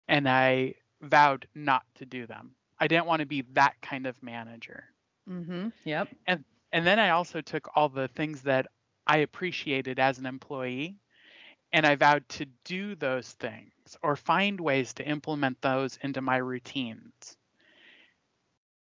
and 0.09 0.29
I 0.29 0.75
vowed 1.01 1.49
not 1.55 1.87
to 1.97 2.07
do 2.07 2.27
them. 2.27 2.57
I 2.79 2.89
didn't 2.89 3.07
want 3.07 3.21
to 3.21 3.27
be 3.27 3.43
that 3.53 3.81
kind 3.83 4.07
of 4.07 4.23
manager. 4.23 4.95
Mhm. 5.27 5.73
Yep. 5.85 6.09
And 6.29 6.45
and 6.71 6.87
then 6.87 7.01
I 7.01 7.11
also 7.11 7.41
took 7.41 7.69
all 7.75 7.89
the 7.89 8.07
things 8.07 8.43
that 8.43 8.67
I 9.07 9.19
appreciated 9.19 9.99
as 9.99 10.19
an 10.19 10.27
employee 10.27 11.01
And 11.73 11.87
I 11.87 11.97
vowed 11.97 12.29
to 12.31 12.47
do 12.65 12.95
those 12.97 13.33
things 13.35 13.97
or 14.03 14.17
find 14.17 14.61
ways 14.61 14.95
to 14.95 15.09
implement 15.09 15.61
those 15.63 15.97
into 15.99 16.21
my 16.23 16.37
routines. 16.39 17.37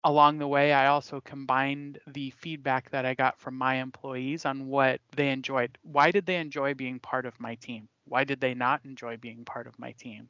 Along 0.03 0.37
the 0.37 0.47
way, 0.47 0.73
I 0.73 0.85
also 0.87 1.21
combined 1.21 1.99
the 2.05 2.29
feedback 2.29 2.91
that 2.91 3.03
I 3.03 3.15
got 3.15 3.39
from 3.39 3.57
my 3.57 3.75
employees 3.81 4.45
on 4.45 4.67
what 4.67 5.01
they 5.15 5.31
enjoyed. 5.31 5.79
Why 5.81 6.11
did 6.11 6.27
they 6.27 6.37
enjoy 6.39 6.75
being 6.75 6.99
part 6.99 7.25
of 7.25 7.39
my 7.39 7.55
team? 7.55 7.89
Why 8.11 8.25
did 8.25 8.41
they 8.41 8.55
not 8.55 8.85
enjoy 8.85 9.17
being 9.17 9.45
part 9.45 9.67
of 9.67 9.79
my 9.79 9.93
team? 9.93 10.29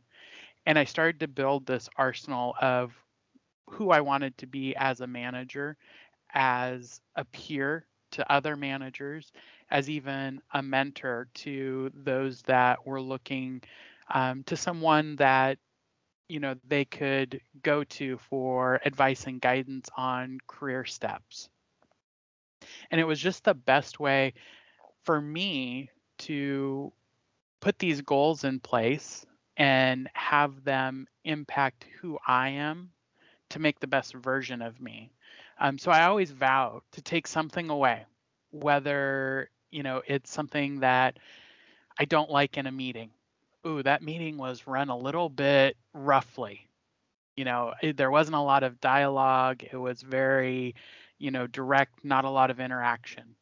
And 0.66 0.78
I 0.80 0.86
started 0.86 1.22
to 1.22 1.28
build 1.28 1.66
this 1.66 1.90
arsenal 1.98 2.56
of 2.62 2.94
who 3.70 3.92
I 3.92 4.02
wanted 4.02 4.38
to 4.40 4.48
be 4.48 4.76
as 4.76 5.02
a 5.02 5.08
manager, 5.08 5.78
as 6.34 7.02
a 7.16 7.26
peer 7.26 7.86
to 8.12 8.32
other 8.32 8.56
managers, 8.56 9.32
as 9.72 9.90
even 9.90 10.42
a 10.54 10.62
mentor 10.62 11.28
to 11.36 11.92
those 11.96 12.42
that 12.44 12.86
were 12.86 13.02
looking 13.02 13.62
um, 14.14 14.44
to 14.46 14.58
someone 14.58 15.16
that 15.18 15.58
you 16.30 16.40
know 16.40 16.56
they 16.68 16.86
could 16.86 17.42
go 17.64 17.84
to 17.86 18.18
for 18.18 18.80
advice 18.86 19.28
and 19.28 19.42
guidance 19.42 19.90
on 19.98 20.40
career 20.48 20.86
steps 20.86 21.50
and 22.92 23.02
it 23.02 23.06
was 23.06 23.20
just 23.20 23.44
the 23.44 23.54
best 23.54 24.00
way 24.00 24.34
for 25.04 25.22
me 25.22 25.90
to 26.20 26.94
put 27.62 27.80
these 27.80 28.02
goals 28.02 28.44
in 28.44 28.60
place 28.60 29.26
and 29.58 30.10
have 30.14 30.64
them 30.66 31.08
impact 31.26 31.86
who 32.02 32.20
i 32.28 32.50
am 32.50 32.92
to 33.50 33.60
make 33.60 33.80
the 33.80 33.88
best 33.88 34.14
version 34.16 34.62
of 34.62 34.82
me 34.82 35.12
um, 35.60 35.78
so 35.78 35.92
i 35.92 36.06
always 36.06 36.32
vow 36.32 36.82
to 36.92 37.02
take 37.02 37.28
something 37.28 37.70
away 37.70 38.06
whether 38.52 39.50
you 39.72 39.84
know 39.84 40.02
it's 40.08 40.32
something 40.32 40.82
that 40.82 41.18
i 42.00 42.06
don't 42.06 42.32
like 42.32 42.58
in 42.58 42.68
a 42.68 42.72
meeting 42.72 43.12
ooh, 43.66 43.84
that 43.84 44.02
meeting 44.02 44.38
was 44.38 44.68
run 44.68 44.90
a 44.90 44.98
little 44.98 45.30
bit 45.30 45.78
roughly. 45.94 46.68
You 47.36 47.46
know, 47.46 47.74
it, 47.82 47.98
there 47.98 48.12
wasn't 48.12 48.36
a 48.36 48.42
lot 48.42 48.64
of 48.64 48.82
dialogue. 48.82 49.64
It 49.72 49.78
was 49.78 50.02
very, 50.02 50.76
you 51.18 51.32
know, 51.32 51.48
direct, 51.48 52.04
not 52.04 52.26
a 52.26 52.30
lot 52.30 52.52
of 52.52 52.60
interaction. 52.60 53.36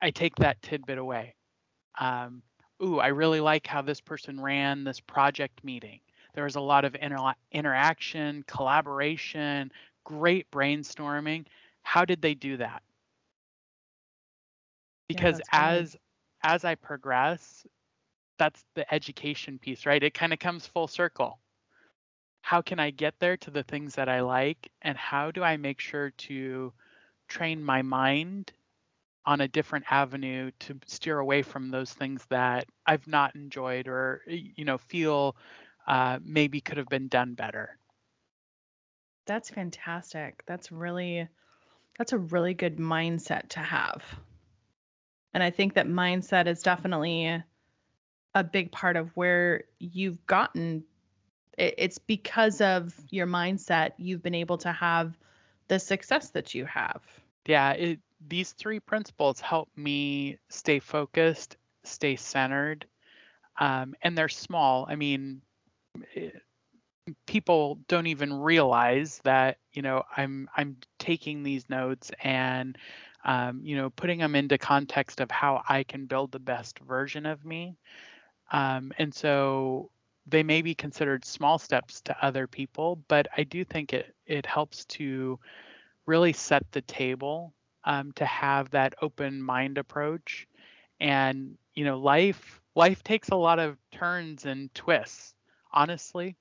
I 0.00 0.10
take 0.10 0.36
that 0.36 0.62
tidbit 0.62 0.98
away. 0.98 1.34
Um, 1.98 2.42
ooh, 2.82 2.98
I 2.98 3.08
really 3.08 3.40
like 3.40 3.66
how 3.66 3.82
this 3.82 4.00
person 4.00 4.40
ran 4.40 4.84
this 4.84 5.00
project 5.00 5.62
meeting. 5.64 6.00
There 6.34 6.44
was 6.44 6.56
a 6.56 6.60
lot 6.60 6.84
of 6.84 6.94
inter- 6.96 7.34
interaction, 7.52 8.42
collaboration, 8.46 9.72
great 10.04 10.50
brainstorming. 10.50 11.46
How 11.82 12.04
did 12.04 12.20
they 12.22 12.34
do 12.34 12.56
that? 12.58 12.82
Because 15.08 15.40
yeah, 15.52 15.52
as 15.52 15.96
as 16.42 16.64
I 16.64 16.74
progress, 16.74 17.66
that's 18.38 18.64
the 18.74 18.92
education 18.92 19.58
piece, 19.58 19.86
right? 19.86 20.02
It 20.02 20.14
kind 20.14 20.32
of 20.32 20.38
comes 20.38 20.66
full 20.66 20.88
circle. 20.88 21.38
How 22.42 22.60
can 22.62 22.78
I 22.78 22.90
get 22.90 23.18
there 23.18 23.36
to 23.38 23.50
the 23.50 23.62
things 23.62 23.94
that 23.94 24.08
I 24.08 24.20
like? 24.20 24.70
And 24.82 24.96
how 24.98 25.30
do 25.30 25.42
I 25.42 25.56
make 25.56 25.80
sure 25.80 26.10
to 26.10 26.72
train 27.28 27.62
my 27.64 27.82
mind 27.82 28.52
on 29.24 29.40
a 29.40 29.48
different 29.48 29.84
avenue 29.90 30.50
to 30.60 30.78
steer 30.86 31.18
away 31.18 31.42
from 31.42 31.70
those 31.70 31.92
things 31.92 32.24
that 32.28 32.66
I've 32.86 33.06
not 33.06 33.34
enjoyed 33.34 33.88
or, 33.88 34.22
you 34.26 34.64
know, 34.64 34.78
feel 34.78 35.36
uh, 35.86 36.18
maybe 36.22 36.60
could 36.60 36.78
have 36.78 36.88
been 36.88 37.08
done 37.08 37.34
better? 37.34 37.78
That's 39.26 39.50
fantastic. 39.50 40.42
That's 40.46 40.72
really, 40.72 41.28
that's 41.96 42.12
a 42.12 42.18
really 42.18 42.54
good 42.54 42.78
mindset 42.78 43.48
to 43.50 43.60
have. 43.60 44.02
And 45.34 45.42
I 45.42 45.50
think 45.50 45.74
that 45.74 45.86
mindset 45.86 46.46
is 46.46 46.62
definitely 46.62 47.42
a 48.34 48.44
big 48.44 48.72
part 48.72 48.96
of 48.96 49.16
where 49.16 49.64
you've 49.78 50.24
gotten 50.26 50.84
it's 51.58 51.98
because 51.98 52.62
of 52.62 52.94
your 53.10 53.26
mindset 53.26 53.92
you've 53.98 54.22
been 54.22 54.34
able 54.34 54.56
to 54.56 54.72
have 54.72 55.16
the 55.68 55.78
success 55.78 56.30
that 56.30 56.54
you 56.54 56.64
have 56.64 57.02
yeah 57.46 57.72
it, 57.72 58.00
these 58.28 58.52
three 58.52 58.80
principles 58.80 59.40
help 59.40 59.68
me 59.76 60.38
stay 60.48 60.78
focused 60.78 61.56
stay 61.84 62.16
centered 62.16 62.86
um, 63.60 63.94
and 64.02 64.16
they're 64.16 64.28
small. 64.28 64.86
I 64.88 64.96
mean 64.96 65.42
eh, 66.16 66.30
people 67.26 67.78
don't 67.88 68.06
even 68.06 68.32
realize 68.32 69.20
that 69.24 69.58
you 69.72 69.82
know 69.82 70.04
i'm 70.16 70.48
i'm 70.56 70.76
taking 70.98 71.42
these 71.42 71.68
notes 71.68 72.12
and 72.22 72.78
um, 73.24 73.60
you 73.64 73.76
know 73.76 73.90
putting 73.90 74.20
them 74.20 74.34
into 74.36 74.56
context 74.56 75.20
of 75.20 75.30
how 75.30 75.62
i 75.68 75.82
can 75.82 76.06
build 76.06 76.32
the 76.32 76.38
best 76.38 76.78
version 76.80 77.26
of 77.26 77.44
me. 77.44 77.76
Um, 78.52 78.92
and 78.98 79.14
so 79.14 79.90
they 80.26 80.42
may 80.42 80.62
be 80.62 80.74
considered 80.74 81.24
small 81.24 81.58
steps 81.58 82.00
to 82.02 82.24
other 82.24 82.46
people, 82.46 83.02
but 83.08 83.26
I 83.36 83.44
do 83.44 83.64
think 83.64 83.92
it 83.92 84.14
it 84.26 84.46
helps 84.46 84.84
to 84.86 85.38
really 86.06 86.32
set 86.32 86.64
the 86.72 86.82
table 86.82 87.54
um, 87.84 88.12
to 88.12 88.24
have 88.24 88.70
that 88.70 88.94
open 89.02 89.42
mind 89.42 89.78
approach. 89.78 90.46
And 91.00 91.56
you 91.74 91.84
know, 91.84 91.98
life 91.98 92.60
life 92.74 93.02
takes 93.02 93.28
a 93.28 93.36
lot 93.36 93.58
of 93.58 93.76
turns 93.90 94.44
and 94.46 94.72
twists. 94.74 95.34
Honestly, 95.72 96.36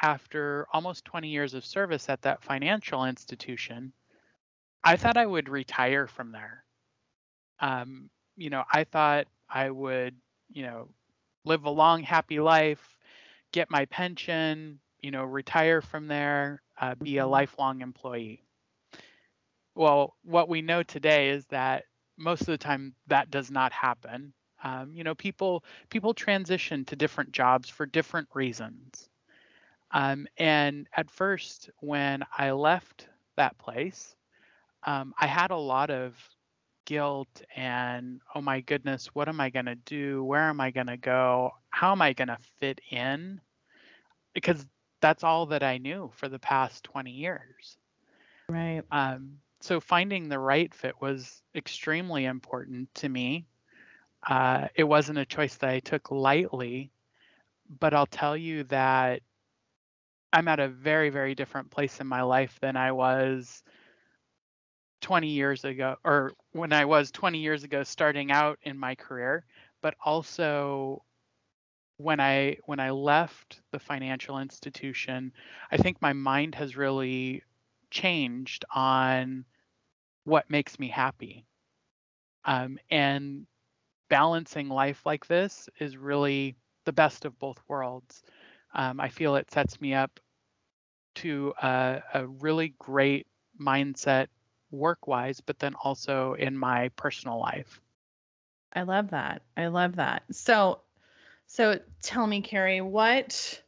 after 0.00 0.66
almost 0.72 1.04
20 1.04 1.28
years 1.28 1.54
of 1.54 1.64
service 1.64 2.08
at 2.08 2.22
that 2.22 2.42
financial 2.42 3.04
institution, 3.04 3.92
I 4.84 4.96
thought 4.96 5.16
I 5.16 5.26
would 5.26 5.48
retire 5.48 6.06
from 6.06 6.32
there. 6.32 6.64
Um, 7.60 8.10
you 8.36 8.50
know, 8.50 8.64
I 8.72 8.84
thought 8.84 9.26
I 9.48 9.70
would, 9.70 10.16
you 10.52 10.62
know, 10.62 10.88
live 11.44 11.64
a 11.64 11.70
long, 11.70 12.02
happy 12.02 12.40
life, 12.40 12.96
get 13.52 13.70
my 13.70 13.84
pension, 13.86 14.80
you 15.00 15.10
know, 15.10 15.24
retire 15.24 15.80
from 15.80 16.06
there, 16.06 16.62
uh, 16.80 16.94
be 16.94 17.18
a 17.18 17.22
mm-hmm. 17.22 17.30
lifelong 17.30 17.80
employee. 17.80 18.44
Well, 19.74 20.16
what 20.22 20.48
we 20.48 20.62
know 20.62 20.82
today 20.82 21.30
is 21.30 21.46
that 21.46 21.84
most 22.16 22.42
of 22.42 22.46
the 22.48 22.58
time 22.58 22.94
that 23.08 23.30
does 23.30 23.50
not 23.50 23.72
happen. 23.72 24.32
Um, 24.62 24.94
you 24.94 25.04
know, 25.04 25.14
people 25.14 25.64
people 25.90 26.14
transition 26.14 26.84
to 26.86 26.96
different 26.96 27.32
jobs 27.32 27.68
for 27.68 27.86
different 27.86 28.28
reasons. 28.34 29.08
Um, 29.90 30.26
and 30.38 30.88
at 30.96 31.10
first, 31.10 31.70
when 31.80 32.24
I 32.36 32.50
left 32.52 33.08
that 33.36 33.58
place, 33.58 34.16
um, 34.84 35.14
I 35.18 35.26
had 35.26 35.50
a 35.50 35.56
lot 35.56 35.90
of 35.90 36.16
guilt 36.84 37.42
and 37.54 38.20
oh 38.34 38.40
my 38.40 38.60
goodness 38.60 39.06
what 39.14 39.28
am 39.28 39.40
i 39.40 39.50
going 39.50 39.66
to 39.66 39.74
do? 39.76 40.22
Where 40.24 40.48
am 40.48 40.60
i 40.60 40.70
going 40.70 40.86
to 40.86 40.96
go? 40.96 41.52
How 41.70 41.92
am 41.92 42.02
i 42.02 42.12
going 42.12 42.28
to 42.28 42.38
fit 42.60 42.80
in? 42.90 43.40
Because 44.34 44.66
that's 45.00 45.24
all 45.24 45.46
that 45.46 45.62
i 45.62 45.78
knew 45.78 46.10
for 46.14 46.28
the 46.28 46.38
past 46.38 46.84
20 46.84 47.10
years. 47.10 47.78
Right. 48.48 48.82
Um, 48.90 49.38
so 49.62 49.80
finding 49.80 50.28
the 50.28 50.38
right 50.38 50.72
fit 50.74 51.00
was 51.00 51.42
extremely 51.54 52.24
important 52.24 52.94
to 52.94 53.08
me. 53.08 53.46
Uh, 54.26 54.68
it 54.74 54.84
wasn't 54.84 55.18
a 55.18 55.26
choice 55.26 55.56
that 55.56 55.70
i 55.70 55.80
took 55.80 56.10
lightly 56.12 56.92
but 57.80 57.92
i'll 57.92 58.06
tell 58.06 58.36
you 58.36 58.62
that 58.64 59.20
i'm 60.32 60.46
at 60.46 60.60
a 60.60 60.68
very 60.68 61.10
very 61.10 61.34
different 61.34 61.70
place 61.70 62.00
in 62.00 62.06
my 62.06 62.22
life 62.22 62.56
than 62.60 62.76
i 62.76 62.92
was 62.92 63.64
20 65.02 65.28
years 65.28 65.64
ago 65.64 65.96
or 66.04 66.32
when 66.52 66.72
I 66.72 66.84
was 66.84 67.10
20 67.10 67.38
years 67.38 67.64
ago 67.64 67.82
starting 67.82 68.30
out 68.30 68.58
in 68.62 68.78
my 68.78 68.94
career, 68.94 69.44
but 69.82 69.94
also 70.02 71.02
when 71.98 72.20
I 72.20 72.56
when 72.64 72.80
I 72.80 72.90
left 72.90 73.60
the 73.72 73.78
financial 73.78 74.38
institution, 74.38 75.32
I 75.70 75.76
think 75.76 76.00
my 76.00 76.12
mind 76.12 76.54
has 76.54 76.76
really 76.76 77.42
changed 77.90 78.64
on 78.74 79.44
what 80.24 80.50
makes 80.50 80.78
me 80.78 80.88
happy. 80.88 81.44
Um, 82.44 82.78
and 82.90 83.46
balancing 84.08 84.68
life 84.68 85.02
like 85.06 85.26
this 85.26 85.68
is 85.78 85.96
really 85.96 86.56
the 86.84 86.92
best 86.92 87.24
of 87.24 87.38
both 87.38 87.60
worlds. 87.68 88.22
Um, 88.74 89.00
I 89.00 89.08
feel 89.08 89.36
it 89.36 89.50
sets 89.50 89.80
me 89.80 89.94
up 89.94 90.18
to 91.16 91.54
a, 91.62 92.02
a 92.14 92.26
really 92.26 92.74
great 92.78 93.26
mindset 93.60 94.28
work 94.70 95.06
wise, 95.06 95.40
but 95.40 95.58
then 95.58 95.74
also 95.74 96.34
in 96.34 96.56
my 96.56 96.88
personal 96.90 97.38
life. 97.38 97.80
I 98.72 98.82
love 98.82 99.10
that. 99.10 99.42
I 99.56 99.66
love 99.66 99.96
that. 99.96 100.22
So, 100.30 100.80
so 101.46 101.78
tell 102.02 102.26
me, 102.26 102.40
Carrie, 102.40 102.80
what 102.80 103.60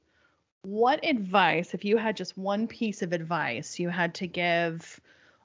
what 0.62 1.04
advice, 1.04 1.74
if 1.74 1.84
you 1.84 1.98
had 1.98 2.16
just 2.16 2.38
one 2.38 2.66
piece 2.66 3.02
of 3.02 3.12
advice 3.12 3.78
you 3.78 3.90
had 3.90 4.14
to 4.14 4.26
give 4.26 4.98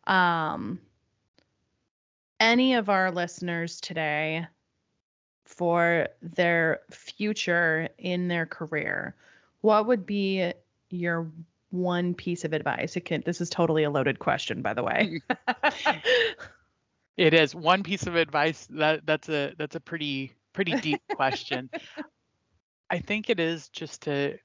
um, 0.08 0.80
any 2.40 2.76
of 2.76 2.90
our 2.90 3.12
listeners 3.12 3.82
today 3.82 4.48
for 5.46 6.08
their 6.22 6.82
future 6.92 7.90
in 7.98 8.28
their 8.28 8.46
career, 8.46 9.16
what 9.62 9.88
would 9.88 10.06
be 10.06 10.54
your 10.90 11.30
one 11.72 12.14
piece 12.14 12.46
of 12.46 12.54
advice? 12.54 12.96
It 12.96 13.06
can, 13.06 13.24
this 13.26 13.42
is 13.42 13.50
totally 13.50 13.84
a 13.84 13.90
loaded 13.90 14.20
question, 14.20 14.62
by 14.62 14.74
the 14.74 14.84
way. 14.84 15.22
it 17.18 17.34
is 17.34 17.54
one 17.54 17.84
piece 17.84 18.08
of 18.08 18.16
advice 18.16 18.68
that 18.72 19.06
that's 19.06 19.28
a 19.30 19.54
that's 19.58 19.76
a 19.76 19.80
pretty 19.80 20.34
pretty 20.54 20.74
deep 20.74 21.02
question. 21.16 21.70
I 22.90 23.00
think 23.00 23.30
it 23.30 23.40
is 23.40 23.70
just 23.70 24.04
to 24.04 24.38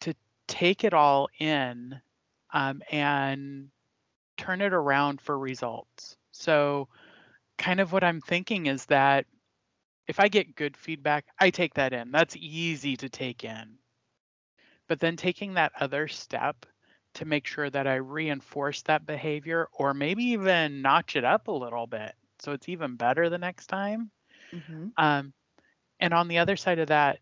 to 0.00 0.14
take 0.46 0.84
it 0.84 0.94
all 0.94 1.28
in 1.38 2.00
um, 2.52 2.82
and 2.90 3.68
turn 4.36 4.60
it 4.60 4.72
around 4.72 5.20
for 5.20 5.38
results. 5.38 6.16
So, 6.34 6.88
kind 7.58 7.80
of 7.80 7.92
what 7.92 8.04
I'm 8.04 8.20
thinking 8.20 8.66
is 8.66 8.86
that 8.86 9.26
if 10.06 10.18
I 10.20 10.28
get 10.28 10.56
good 10.56 10.76
feedback, 10.76 11.24
I 11.38 11.50
take 11.50 11.74
that 11.74 11.92
in. 11.92 12.10
That's 12.10 12.36
easy 12.36 12.96
to 12.98 13.08
take 13.08 13.44
in. 13.44 13.78
But 14.88 15.00
then 15.00 15.16
taking 15.16 15.54
that 15.54 15.72
other 15.80 16.08
step 16.08 16.66
to 17.14 17.24
make 17.24 17.46
sure 17.46 17.70
that 17.70 17.86
I 17.86 17.94
reinforce 17.94 18.82
that 18.82 19.06
behavior 19.06 19.68
or 19.72 19.94
maybe 19.94 20.24
even 20.24 20.82
notch 20.82 21.16
it 21.16 21.24
up 21.24 21.48
a 21.48 21.52
little 21.52 21.86
bit 21.86 22.14
so 22.40 22.52
it's 22.52 22.68
even 22.68 22.96
better 22.96 23.30
the 23.30 23.38
next 23.38 23.68
time. 23.68 24.10
Mm-hmm. 24.52 24.88
Um, 24.96 25.32
and 26.00 26.12
on 26.12 26.28
the 26.28 26.38
other 26.38 26.56
side 26.56 26.80
of 26.80 26.88
that, 26.88 27.20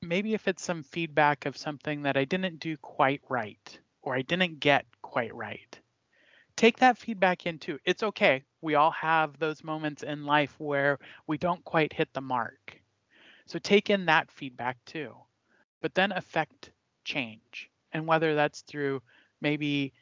maybe 0.00 0.34
if 0.34 0.46
it's 0.46 0.62
some 0.62 0.84
feedback 0.84 1.46
of 1.46 1.56
something 1.56 2.02
that 2.02 2.16
I 2.16 2.24
didn't 2.24 2.60
do 2.60 2.76
quite 2.76 3.20
right 3.28 3.78
or 4.02 4.14
I 4.14 4.22
didn't 4.22 4.60
get 4.60 4.86
quite 5.02 5.34
right, 5.34 5.78
take 6.56 6.78
that 6.78 6.98
feedback 6.98 7.46
into 7.46 7.78
it's 7.84 8.02
okay. 8.02 8.42
We 8.62 8.74
all 8.74 8.90
have 8.92 9.38
those 9.38 9.64
moments 9.64 10.02
in 10.02 10.24
life 10.26 10.54
where 10.58 10.98
we 11.26 11.38
don't 11.38 11.64
quite 11.64 11.92
hit 11.92 12.12
the 12.14 12.20
mark. 12.20 12.80
So 13.46 13.58
take 13.58 13.90
in 13.90 14.06
that 14.06 14.30
feedback 14.30 14.78
too, 14.86 15.14
but 15.82 15.94
then 15.94 16.12
affect 16.12 16.70
change. 17.04 17.70
And 17.92 18.06
whether 18.06 18.34
that's 18.34 18.62
through 18.62 19.02
maybe 19.40 19.92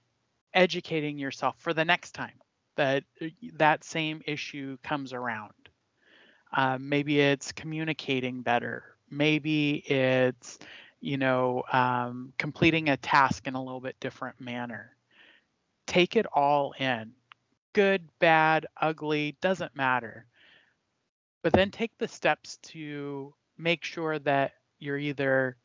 educating 0.54 1.18
yourself 1.18 1.56
for 1.58 1.74
the 1.74 1.84
next 1.84 2.12
time 2.12 2.40
that 2.76 3.04
uh, 3.22 3.26
that 3.54 3.84
same 3.84 4.22
issue 4.26 4.76
comes 4.82 5.12
around. 5.12 5.52
Uh, 6.56 6.78
maybe 6.80 7.20
it's 7.20 7.52
communicating 7.52 8.42
better. 8.42 8.84
Maybe 9.10 9.76
it's, 9.76 10.58
you 11.00 11.16
know, 11.18 11.64
um, 11.72 12.32
completing 12.38 12.88
a 12.88 12.96
task 12.96 13.46
in 13.46 13.54
a 13.54 13.62
little 13.62 13.80
bit 13.80 13.96
different 14.00 14.40
manner. 14.40 14.93
Take 15.86 16.16
it 16.16 16.26
all 16.32 16.72
in. 16.72 17.12
Good, 17.72 18.08
bad, 18.18 18.66
ugly, 18.80 19.36
doesn't 19.40 19.76
matter. 19.76 20.26
But 21.42 21.52
then 21.52 21.70
take 21.70 21.96
the 21.98 22.08
steps 22.08 22.56
to 22.62 23.34
make 23.58 23.84
sure 23.84 24.18
that 24.20 24.52
you're 24.78 24.98
either 24.98 25.56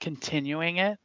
continuing 0.00 0.78
it 0.78 0.98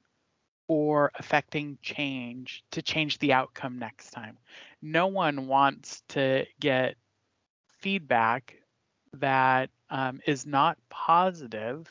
or 0.67 1.12
affecting 1.15 1.78
change 1.82 2.63
to 2.72 2.82
change 2.82 3.20
the 3.20 3.34
outcome 3.34 3.80
next 3.80 4.12
time. 4.12 4.38
No 4.82 5.08
one 5.08 5.48
wants 5.48 6.02
to 6.10 6.46
get 6.60 6.96
feedback 7.80 8.56
that 9.13 9.70
um, 9.89 10.20
is 10.26 10.46
not 10.46 10.78
positive 10.89 11.89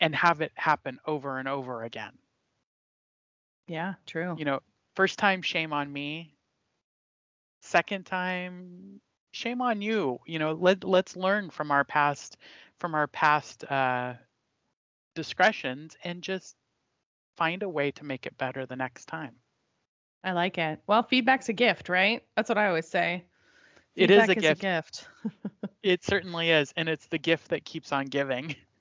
and 0.00 0.14
have 0.14 0.40
it 0.40 0.52
happen 0.56 0.98
over 1.06 1.38
and 1.38 1.48
over 1.48 1.82
again. 1.84 2.12
Yeah, 3.66 3.94
true. 4.06 4.34
You 4.38 4.44
know, 4.44 4.60
first 4.94 5.18
time, 5.18 5.42
shame 5.42 5.72
on 5.72 5.92
me. 5.92 6.34
Second 7.62 8.04
time, 8.06 9.00
shame 9.32 9.60
on 9.62 9.80
you. 9.82 10.18
You 10.26 10.38
know, 10.38 10.52
let 10.52 10.84
let's 10.84 11.16
learn 11.16 11.50
from 11.50 11.70
our 11.70 11.84
past 11.84 12.36
from 12.78 12.94
our 12.94 13.06
past 13.08 13.64
uh, 13.64 14.14
discretions 15.14 15.96
and 16.04 16.22
just 16.22 16.56
find 17.36 17.62
a 17.62 17.68
way 17.68 17.90
to 17.92 18.04
make 18.04 18.26
it 18.26 18.36
better 18.38 18.66
the 18.66 18.76
next 18.76 19.06
time. 19.06 19.36
I 20.24 20.32
like 20.32 20.58
it. 20.58 20.80
Well, 20.86 21.02
feedback's 21.02 21.48
a 21.48 21.52
gift, 21.52 21.88
right? 21.88 22.24
That's 22.36 22.48
what 22.48 22.58
I 22.58 22.68
always 22.68 22.88
say. 22.88 23.24
Feedback 23.96 24.10
it 24.10 24.10
is 24.10 24.28
a 24.28 24.34
is 24.36 24.42
gift. 24.42 24.60
A 24.60 24.66
gift. 24.66 25.08
it 25.82 26.04
certainly 26.04 26.50
is, 26.50 26.72
and 26.76 26.88
it's 26.88 27.06
the 27.06 27.18
gift 27.18 27.48
that 27.48 27.64
keeps 27.64 27.92
on 27.92 28.06
giving. 28.06 28.54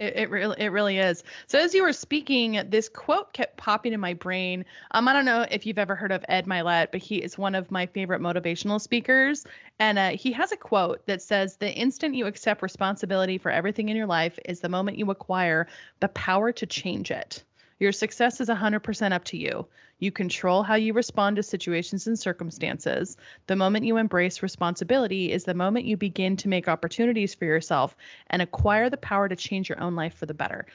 It, 0.00 0.16
it 0.16 0.30
really 0.30 0.56
it 0.58 0.68
really 0.68 0.98
is. 0.98 1.22
So 1.46 1.58
as 1.58 1.74
you 1.74 1.82
were 1.82 1.92
speaking, 1.92 2.60
this 2.70 2.88
quote 2.88 3.32
kept 3.34 3.58
popping 3.58 3.92
in 3.92 4.00
my 4.00 4.14
brain. 4.14 4.64
Um, 4.92 5.06
I 5.06 5.12
don't 5.12 5.26
know 5.26 5.46
if 5.48 5.66
you've 5.66 5.78
ever 5.78 5.94
heard 5.94 6.10
of 6.10 6.24
Ed 6.26 6.46
Mylett, 6.46 6.88
but 6.90 7.02
he 7.02 7.16
is 7.16 7.36
one 7.36 7.54
of 7.54 7.70
my 7.70 7.86
favorite 7.86 8.22
motivational 8.22 8.80
speakers, 8.80 9.46
and 9.78 9.98
uh, 9.98 10.10
he 10.10 10.32
has 10.32 10.52
a 10.52 10.56
quote 10.56 11.04
that 11.06 11.20
says, 11.20 11.56
"The 11.56 11.72
instant 11.72 12.14
you 12.14 12.26
accept 12.26 12.62
responsibility 12.62 13.36
for 13.36 13.50
everything 13.50 13.90
in 13.90 13.96
your 13.96 14.06
life 14.06 14.38
is 14.46 14.60
the 14.60 14.70
moment 14.70 14.98
you 14.98 15.10
acquire 15.10 15.68
the 16.00 16.08
power 16.08 16.50
to 16.52 16.66
change 16.66 17.10
it." 17.10 17.44
Your 17.80 17.92
success 17.92 18.40
is 18.40 18.48
100% 18.48 19.12
up 19.12 19.24
to 19.24 19.38
you. 19.38 19.66
You 19.98 20.12
control 20.12 20.62
how 20.62 20.74
you 20.74 20.92
respond 20.92 21.36
to 21.36 21.42
situations 21.42 22.06
and 22.06 22.18
circumstances. 22.18 23.16
The 23.46 23.56
moment 23.56 23.86
you 23.86 23.96
embrace 23.96 24.42
responsibility 24.42 25.32
is 25.32 25.44
the 25.44 25.54
moment 25.54 25.86
you 25.86 25.96
begin 25.96 26.36
to 26.36 26.48
make 26.48 26.68
opportunities 26.68 27.34
for 27.34 27.46
yourself 27.46 27.96
and 28.28 28.42
acquire 28.42 28.90
the 28.90 28.98
power 28.98 29.28
to 29.28 29.34
change 29.34 29.68
your 29.68 29.80
own 29.80 29.96
life 29.96 30.14
for 30.14 30.26
the 30.26 30.34
better. 30.34 30.66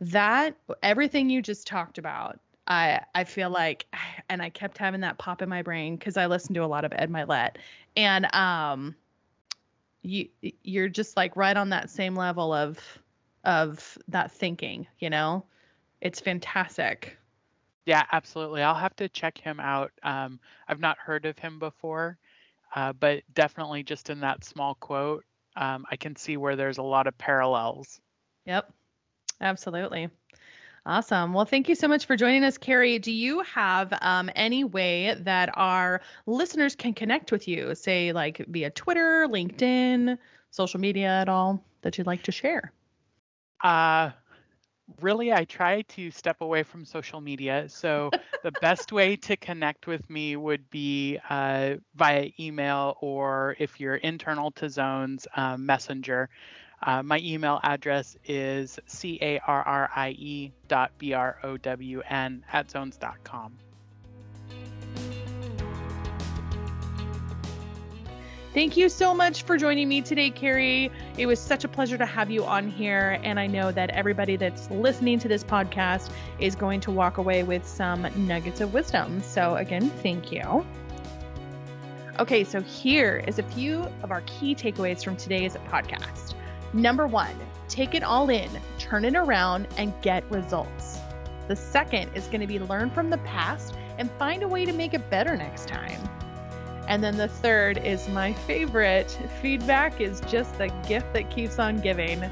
That, 0.00 0.56
everything 0.82 1.28
you 1.28 1.42
just 1.42 1.66
talked 1.66 1.98
about, 1.98 2.38
I 2.66 3.00
I 3.14 3.24
feel 3.24 3.50
like 3.50 3.86
and 4.28 4.40
I 4.40 4.48
kept 4.50 4.78
having 4.78 5.00
that 5.00 5.18
pop 5.18 5.42
in 5.42 5.48
my 5.48 5.62
brain 5.62 5.96
because 5.96 6.16
I 6.16 6.26
listened 6.26 6.54
to 6.54 6.64
a 6.64 6.66
lot 6.66 6.84
of 6.84 6.92
Ed 6.94 7.10
Mylett 7.10 7.56
and 7.96 8.32
um 8.34 8.94
you 10.02 10.28
you're 10.62 10.88
just 10.88 11.16
like 11.16 11.36
right 11.36 11.56
on 11.56 11.70
that 11.70 11.90
same 11.90 12.16
level 12.16 12.52
of 12.52 12.78
of 13.44 13.98
that 14.08 14.32
thinking, 14.32 14.86
you 14.98 15.10
know? 15.10 15.44
It's 16.04 16.20
fantastic. 16.20 17.16
Yeah, 17.86 18.04
absolutely. 18.12 18.62
I'll 18.62 18.74
have 18.74 18.94
to 18.96 19.08
check 19.08 19.36
him 19.36 19.58
out. 19.58 19.90
Um, 20.02 20.38
I've 20.68 20.80
not 20.80 20.98
heard 20.98 21.26
of 21.26 21.38
him 21.38 21.58
before, 21.58 22.18
uh, 22.76 22.92
but 22.92 23.22
definitely 23.34 23.82
just 23.82 24.10
in 24.10 24.20
that 24.20 24.44
small 24.44 24.74
quote, 24.76 25.24
um, 25.56 25.84
I 25.90 25.96
can 25.96 26.16
see 26.16 26.36
where 26.36 26.56
there's 26.56 26.78
a 26.78 26.82
lot 26.82 27.06
of 27.06 27.18
parallels. 27.18 28.00
Yep, 28.46 28.72
absolutely. 29.40 30.08
Awesome. 30.86 31.32
Well, 31.32 31.46
thank 31.46 31.68
you 31.70 31.74
so 31.74 31.88
much 31.88 32.04
for 32.04 32.14
joining 32.14 32.44
us, 32.44 32.58
Carrie. 32.58 32.98
Do 32.98 33.10
you 33.10 33.40
have 33.40 33.92
um, 34.02 34.30
any 34.34 34.64
way 34.64 35.16
that 35.20 35.50
our 35.54 36.02
listeners 36.26 36.74
can 36.74 36.92
connect 36.92 37.32
with 37.32 37.48
you, 37.48 37.74
say 37.74 38.12
like 38.12 38.44
via 38.48 38.68
Twitter, 38.70 39.26
LinkedIn, 39.26 40.18
social 40.50 40.80
media 40.80 41.08
at 41.08 41.28
all 41.30 41.64
that 41.80 41.96
you'd 41.96 42.06
like 42.06 42.22
to 42.24 42.32
share? 42.32 42.72
Uh, 43.62 44.10
really 45.00 45.32
i 45.32 45.44
try 45.44 45.82
to 45.82 46.10
step 46.10 46.40
away 46.40 46.62
from 46.62 46.84
social 46.84 47.20
media 47.20 47.68
so 47.68 48.10
the 48.44 48.52
best 48.60 48.92
way 48.92 49.16
to 49.16 49.36
connect 49.36 49.86
with 49.86 50.08
me 50.10 50.36
would 50.36 50.68
be 50.70 51.18
uh, 51.30 51.74
via 51.96 52.30
email 52.38 52.96
or 53.00 53.56
if 53.58 53.80
you're 53.80 53.96
internal 53.96 54.50
to 54.50 54.68
zones 54.68 55.26
um, 55.34 55.64
messenger. 55.64 56.28
Uh, 56.82 57.02
my 57.02 57.18
email 57.20 57.58
address 57.62 58.16
is 58.26 58.78
c-a-r-r-i-e 58.86 60.52
dot 60.68 60.92
b-r-o-w-n 60.98 62.44
at 62.52 62.70
zones.com 62.70 63.58
Thank 68.54 68.76
you 68.76 68.88
so 68.88 69.12
much 69.12 69.42
for 69.42 69.58
joining 69.58 69.88
me 69.88 70.00
today, 70.00 70.30
Carrie. 70.30 70.92
It 71.18 71.26
was 71.26 71.40
such 71.40 71.64
a 71.64 71.68
pleasure 71.68 71.98
to 71.98 72.06
have 72.06 72.30
you 72.30 72.44
on 72.44 72.68
here. 72.68 73.18
And 73.24 73.40
I 73.40 73.48
know 73.48 73.72
that 73.72 73.90
everybody 73.90 74.36
that's 74.36 74.70
listening 74.70 75.18
to 75.18 75.28
this 75.28 75.42
podcast 75.42 76.12
is 76.38 76.54
going 76.54 76.78
to 76.82 76.92
walk 76.92 77.18
away 77.18 77.42
with 77.42 77.66
some 77.66 78.06
nuggets 78.28 78.60
of 78.60 78.72
wisdom. 78.72 79.20
So, 79.22 79.56
again, 79.56 79.90
thank 79.90 80.30
you. 80.30 80.64
Okay, 82.20 82.44
so 82.44 82.60
here 82.60 83.24
is 83.26 83.40
a 83.40 83.42
few 83.42 83.88
of 84.04 84.12
our 84.12 84.20
key 84.20 84.54
takeaways 84.54 85.02
from 85.02 85.16
today's 85.16 85.56
podcast. 85.68 86.34
Number 86.72 87.08
one, 87.08 87.34
take 87.68 87.96
it 87.96 88.04
all 88.04 88.30
in, 88.30 88.48
turn 88.78 89.04
it 89.04 89.16
around, 89.16 89.66
and 89.78 89.92
get 90.00 90.30
results. 90.30 91.00
The 91.48 91.56
second 91.56 92.08
is 92.14 92.28
going 92.28 92.40
to 92.40 92.46
be 92.46 92.60
learn 92.60 92.90
from 92.90 93.10
the 93.10 93.18
past 93.18 93.74
and 93.98 94.08
find 94.12 94.44
a 94.44 94.48
way 94.48 94.64
to 94.64 94.72
make 94.72 94.94
it 94.94 95.10
better 95.10 95.36
next 95.36 95.66
time. 95.66 96.00
And 96.88 97.02
then 97.02 97.16
the 97.16 97.28
third 97.28 97.78
is 97.78 98.08
my 98.08 98.32
favorite 98.32 99.18
feedback 99.40 100.00
is 100.00 100.20
just 100.22 100.56
the 100.58 100.68
gift 100.86 101.12
that 101.14 101.30
keeps 101.30 101.58
on 101.58 101.80
giving. 101.80 102.30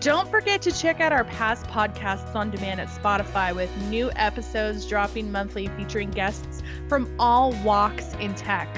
Don't 0.00 0.30
forget 0.30 0.62
to 0.62 0.72
check 0.72 1.00
out 1.00 1.12
our 1.12 1.24
past 1.24 1.66
podcasts 1.66 2.34
on 2.34 2.50
demand 2.50 2.80
at 2.80 2.88
Spotify 2.88 3.54
with 3.54 3.74
new 3.88 4.10
episodes 4.16 4.86
dropping 4.86 5.32
monthly 5.32 5.68
featuring 5.68 6.10
guests 6.10 6.62
from 6.88 7.12
all 7.18 7.52
walks 7.64 8.14
in 8.20 8.34
tech. 8.34 8.68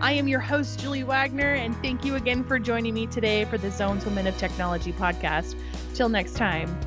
I 0.00 0.12
am 0.12 0.28
your 0.28 0.40
host, 0.40 0.78
Julie 0.78 1.02
Wagner, 1.02 1.54
and 1.54 1.74
thank 1.82 2.04
you 2.04 2.14
again 2.14 2.44
for 2.44 2.60
joining 2.60 2.94
me 2.94 3.08
today 3.08 3.44
for 3.46 3.58
the 3.58 3.70
Zones 3.70 4.04
Women 4.04 4.28
of 4.28 4.36
Technology 4.38 4.92
podcast. 4.92 5.58
Till 5.94 6.08
next 6.08 6.36
time. 6.36 6.78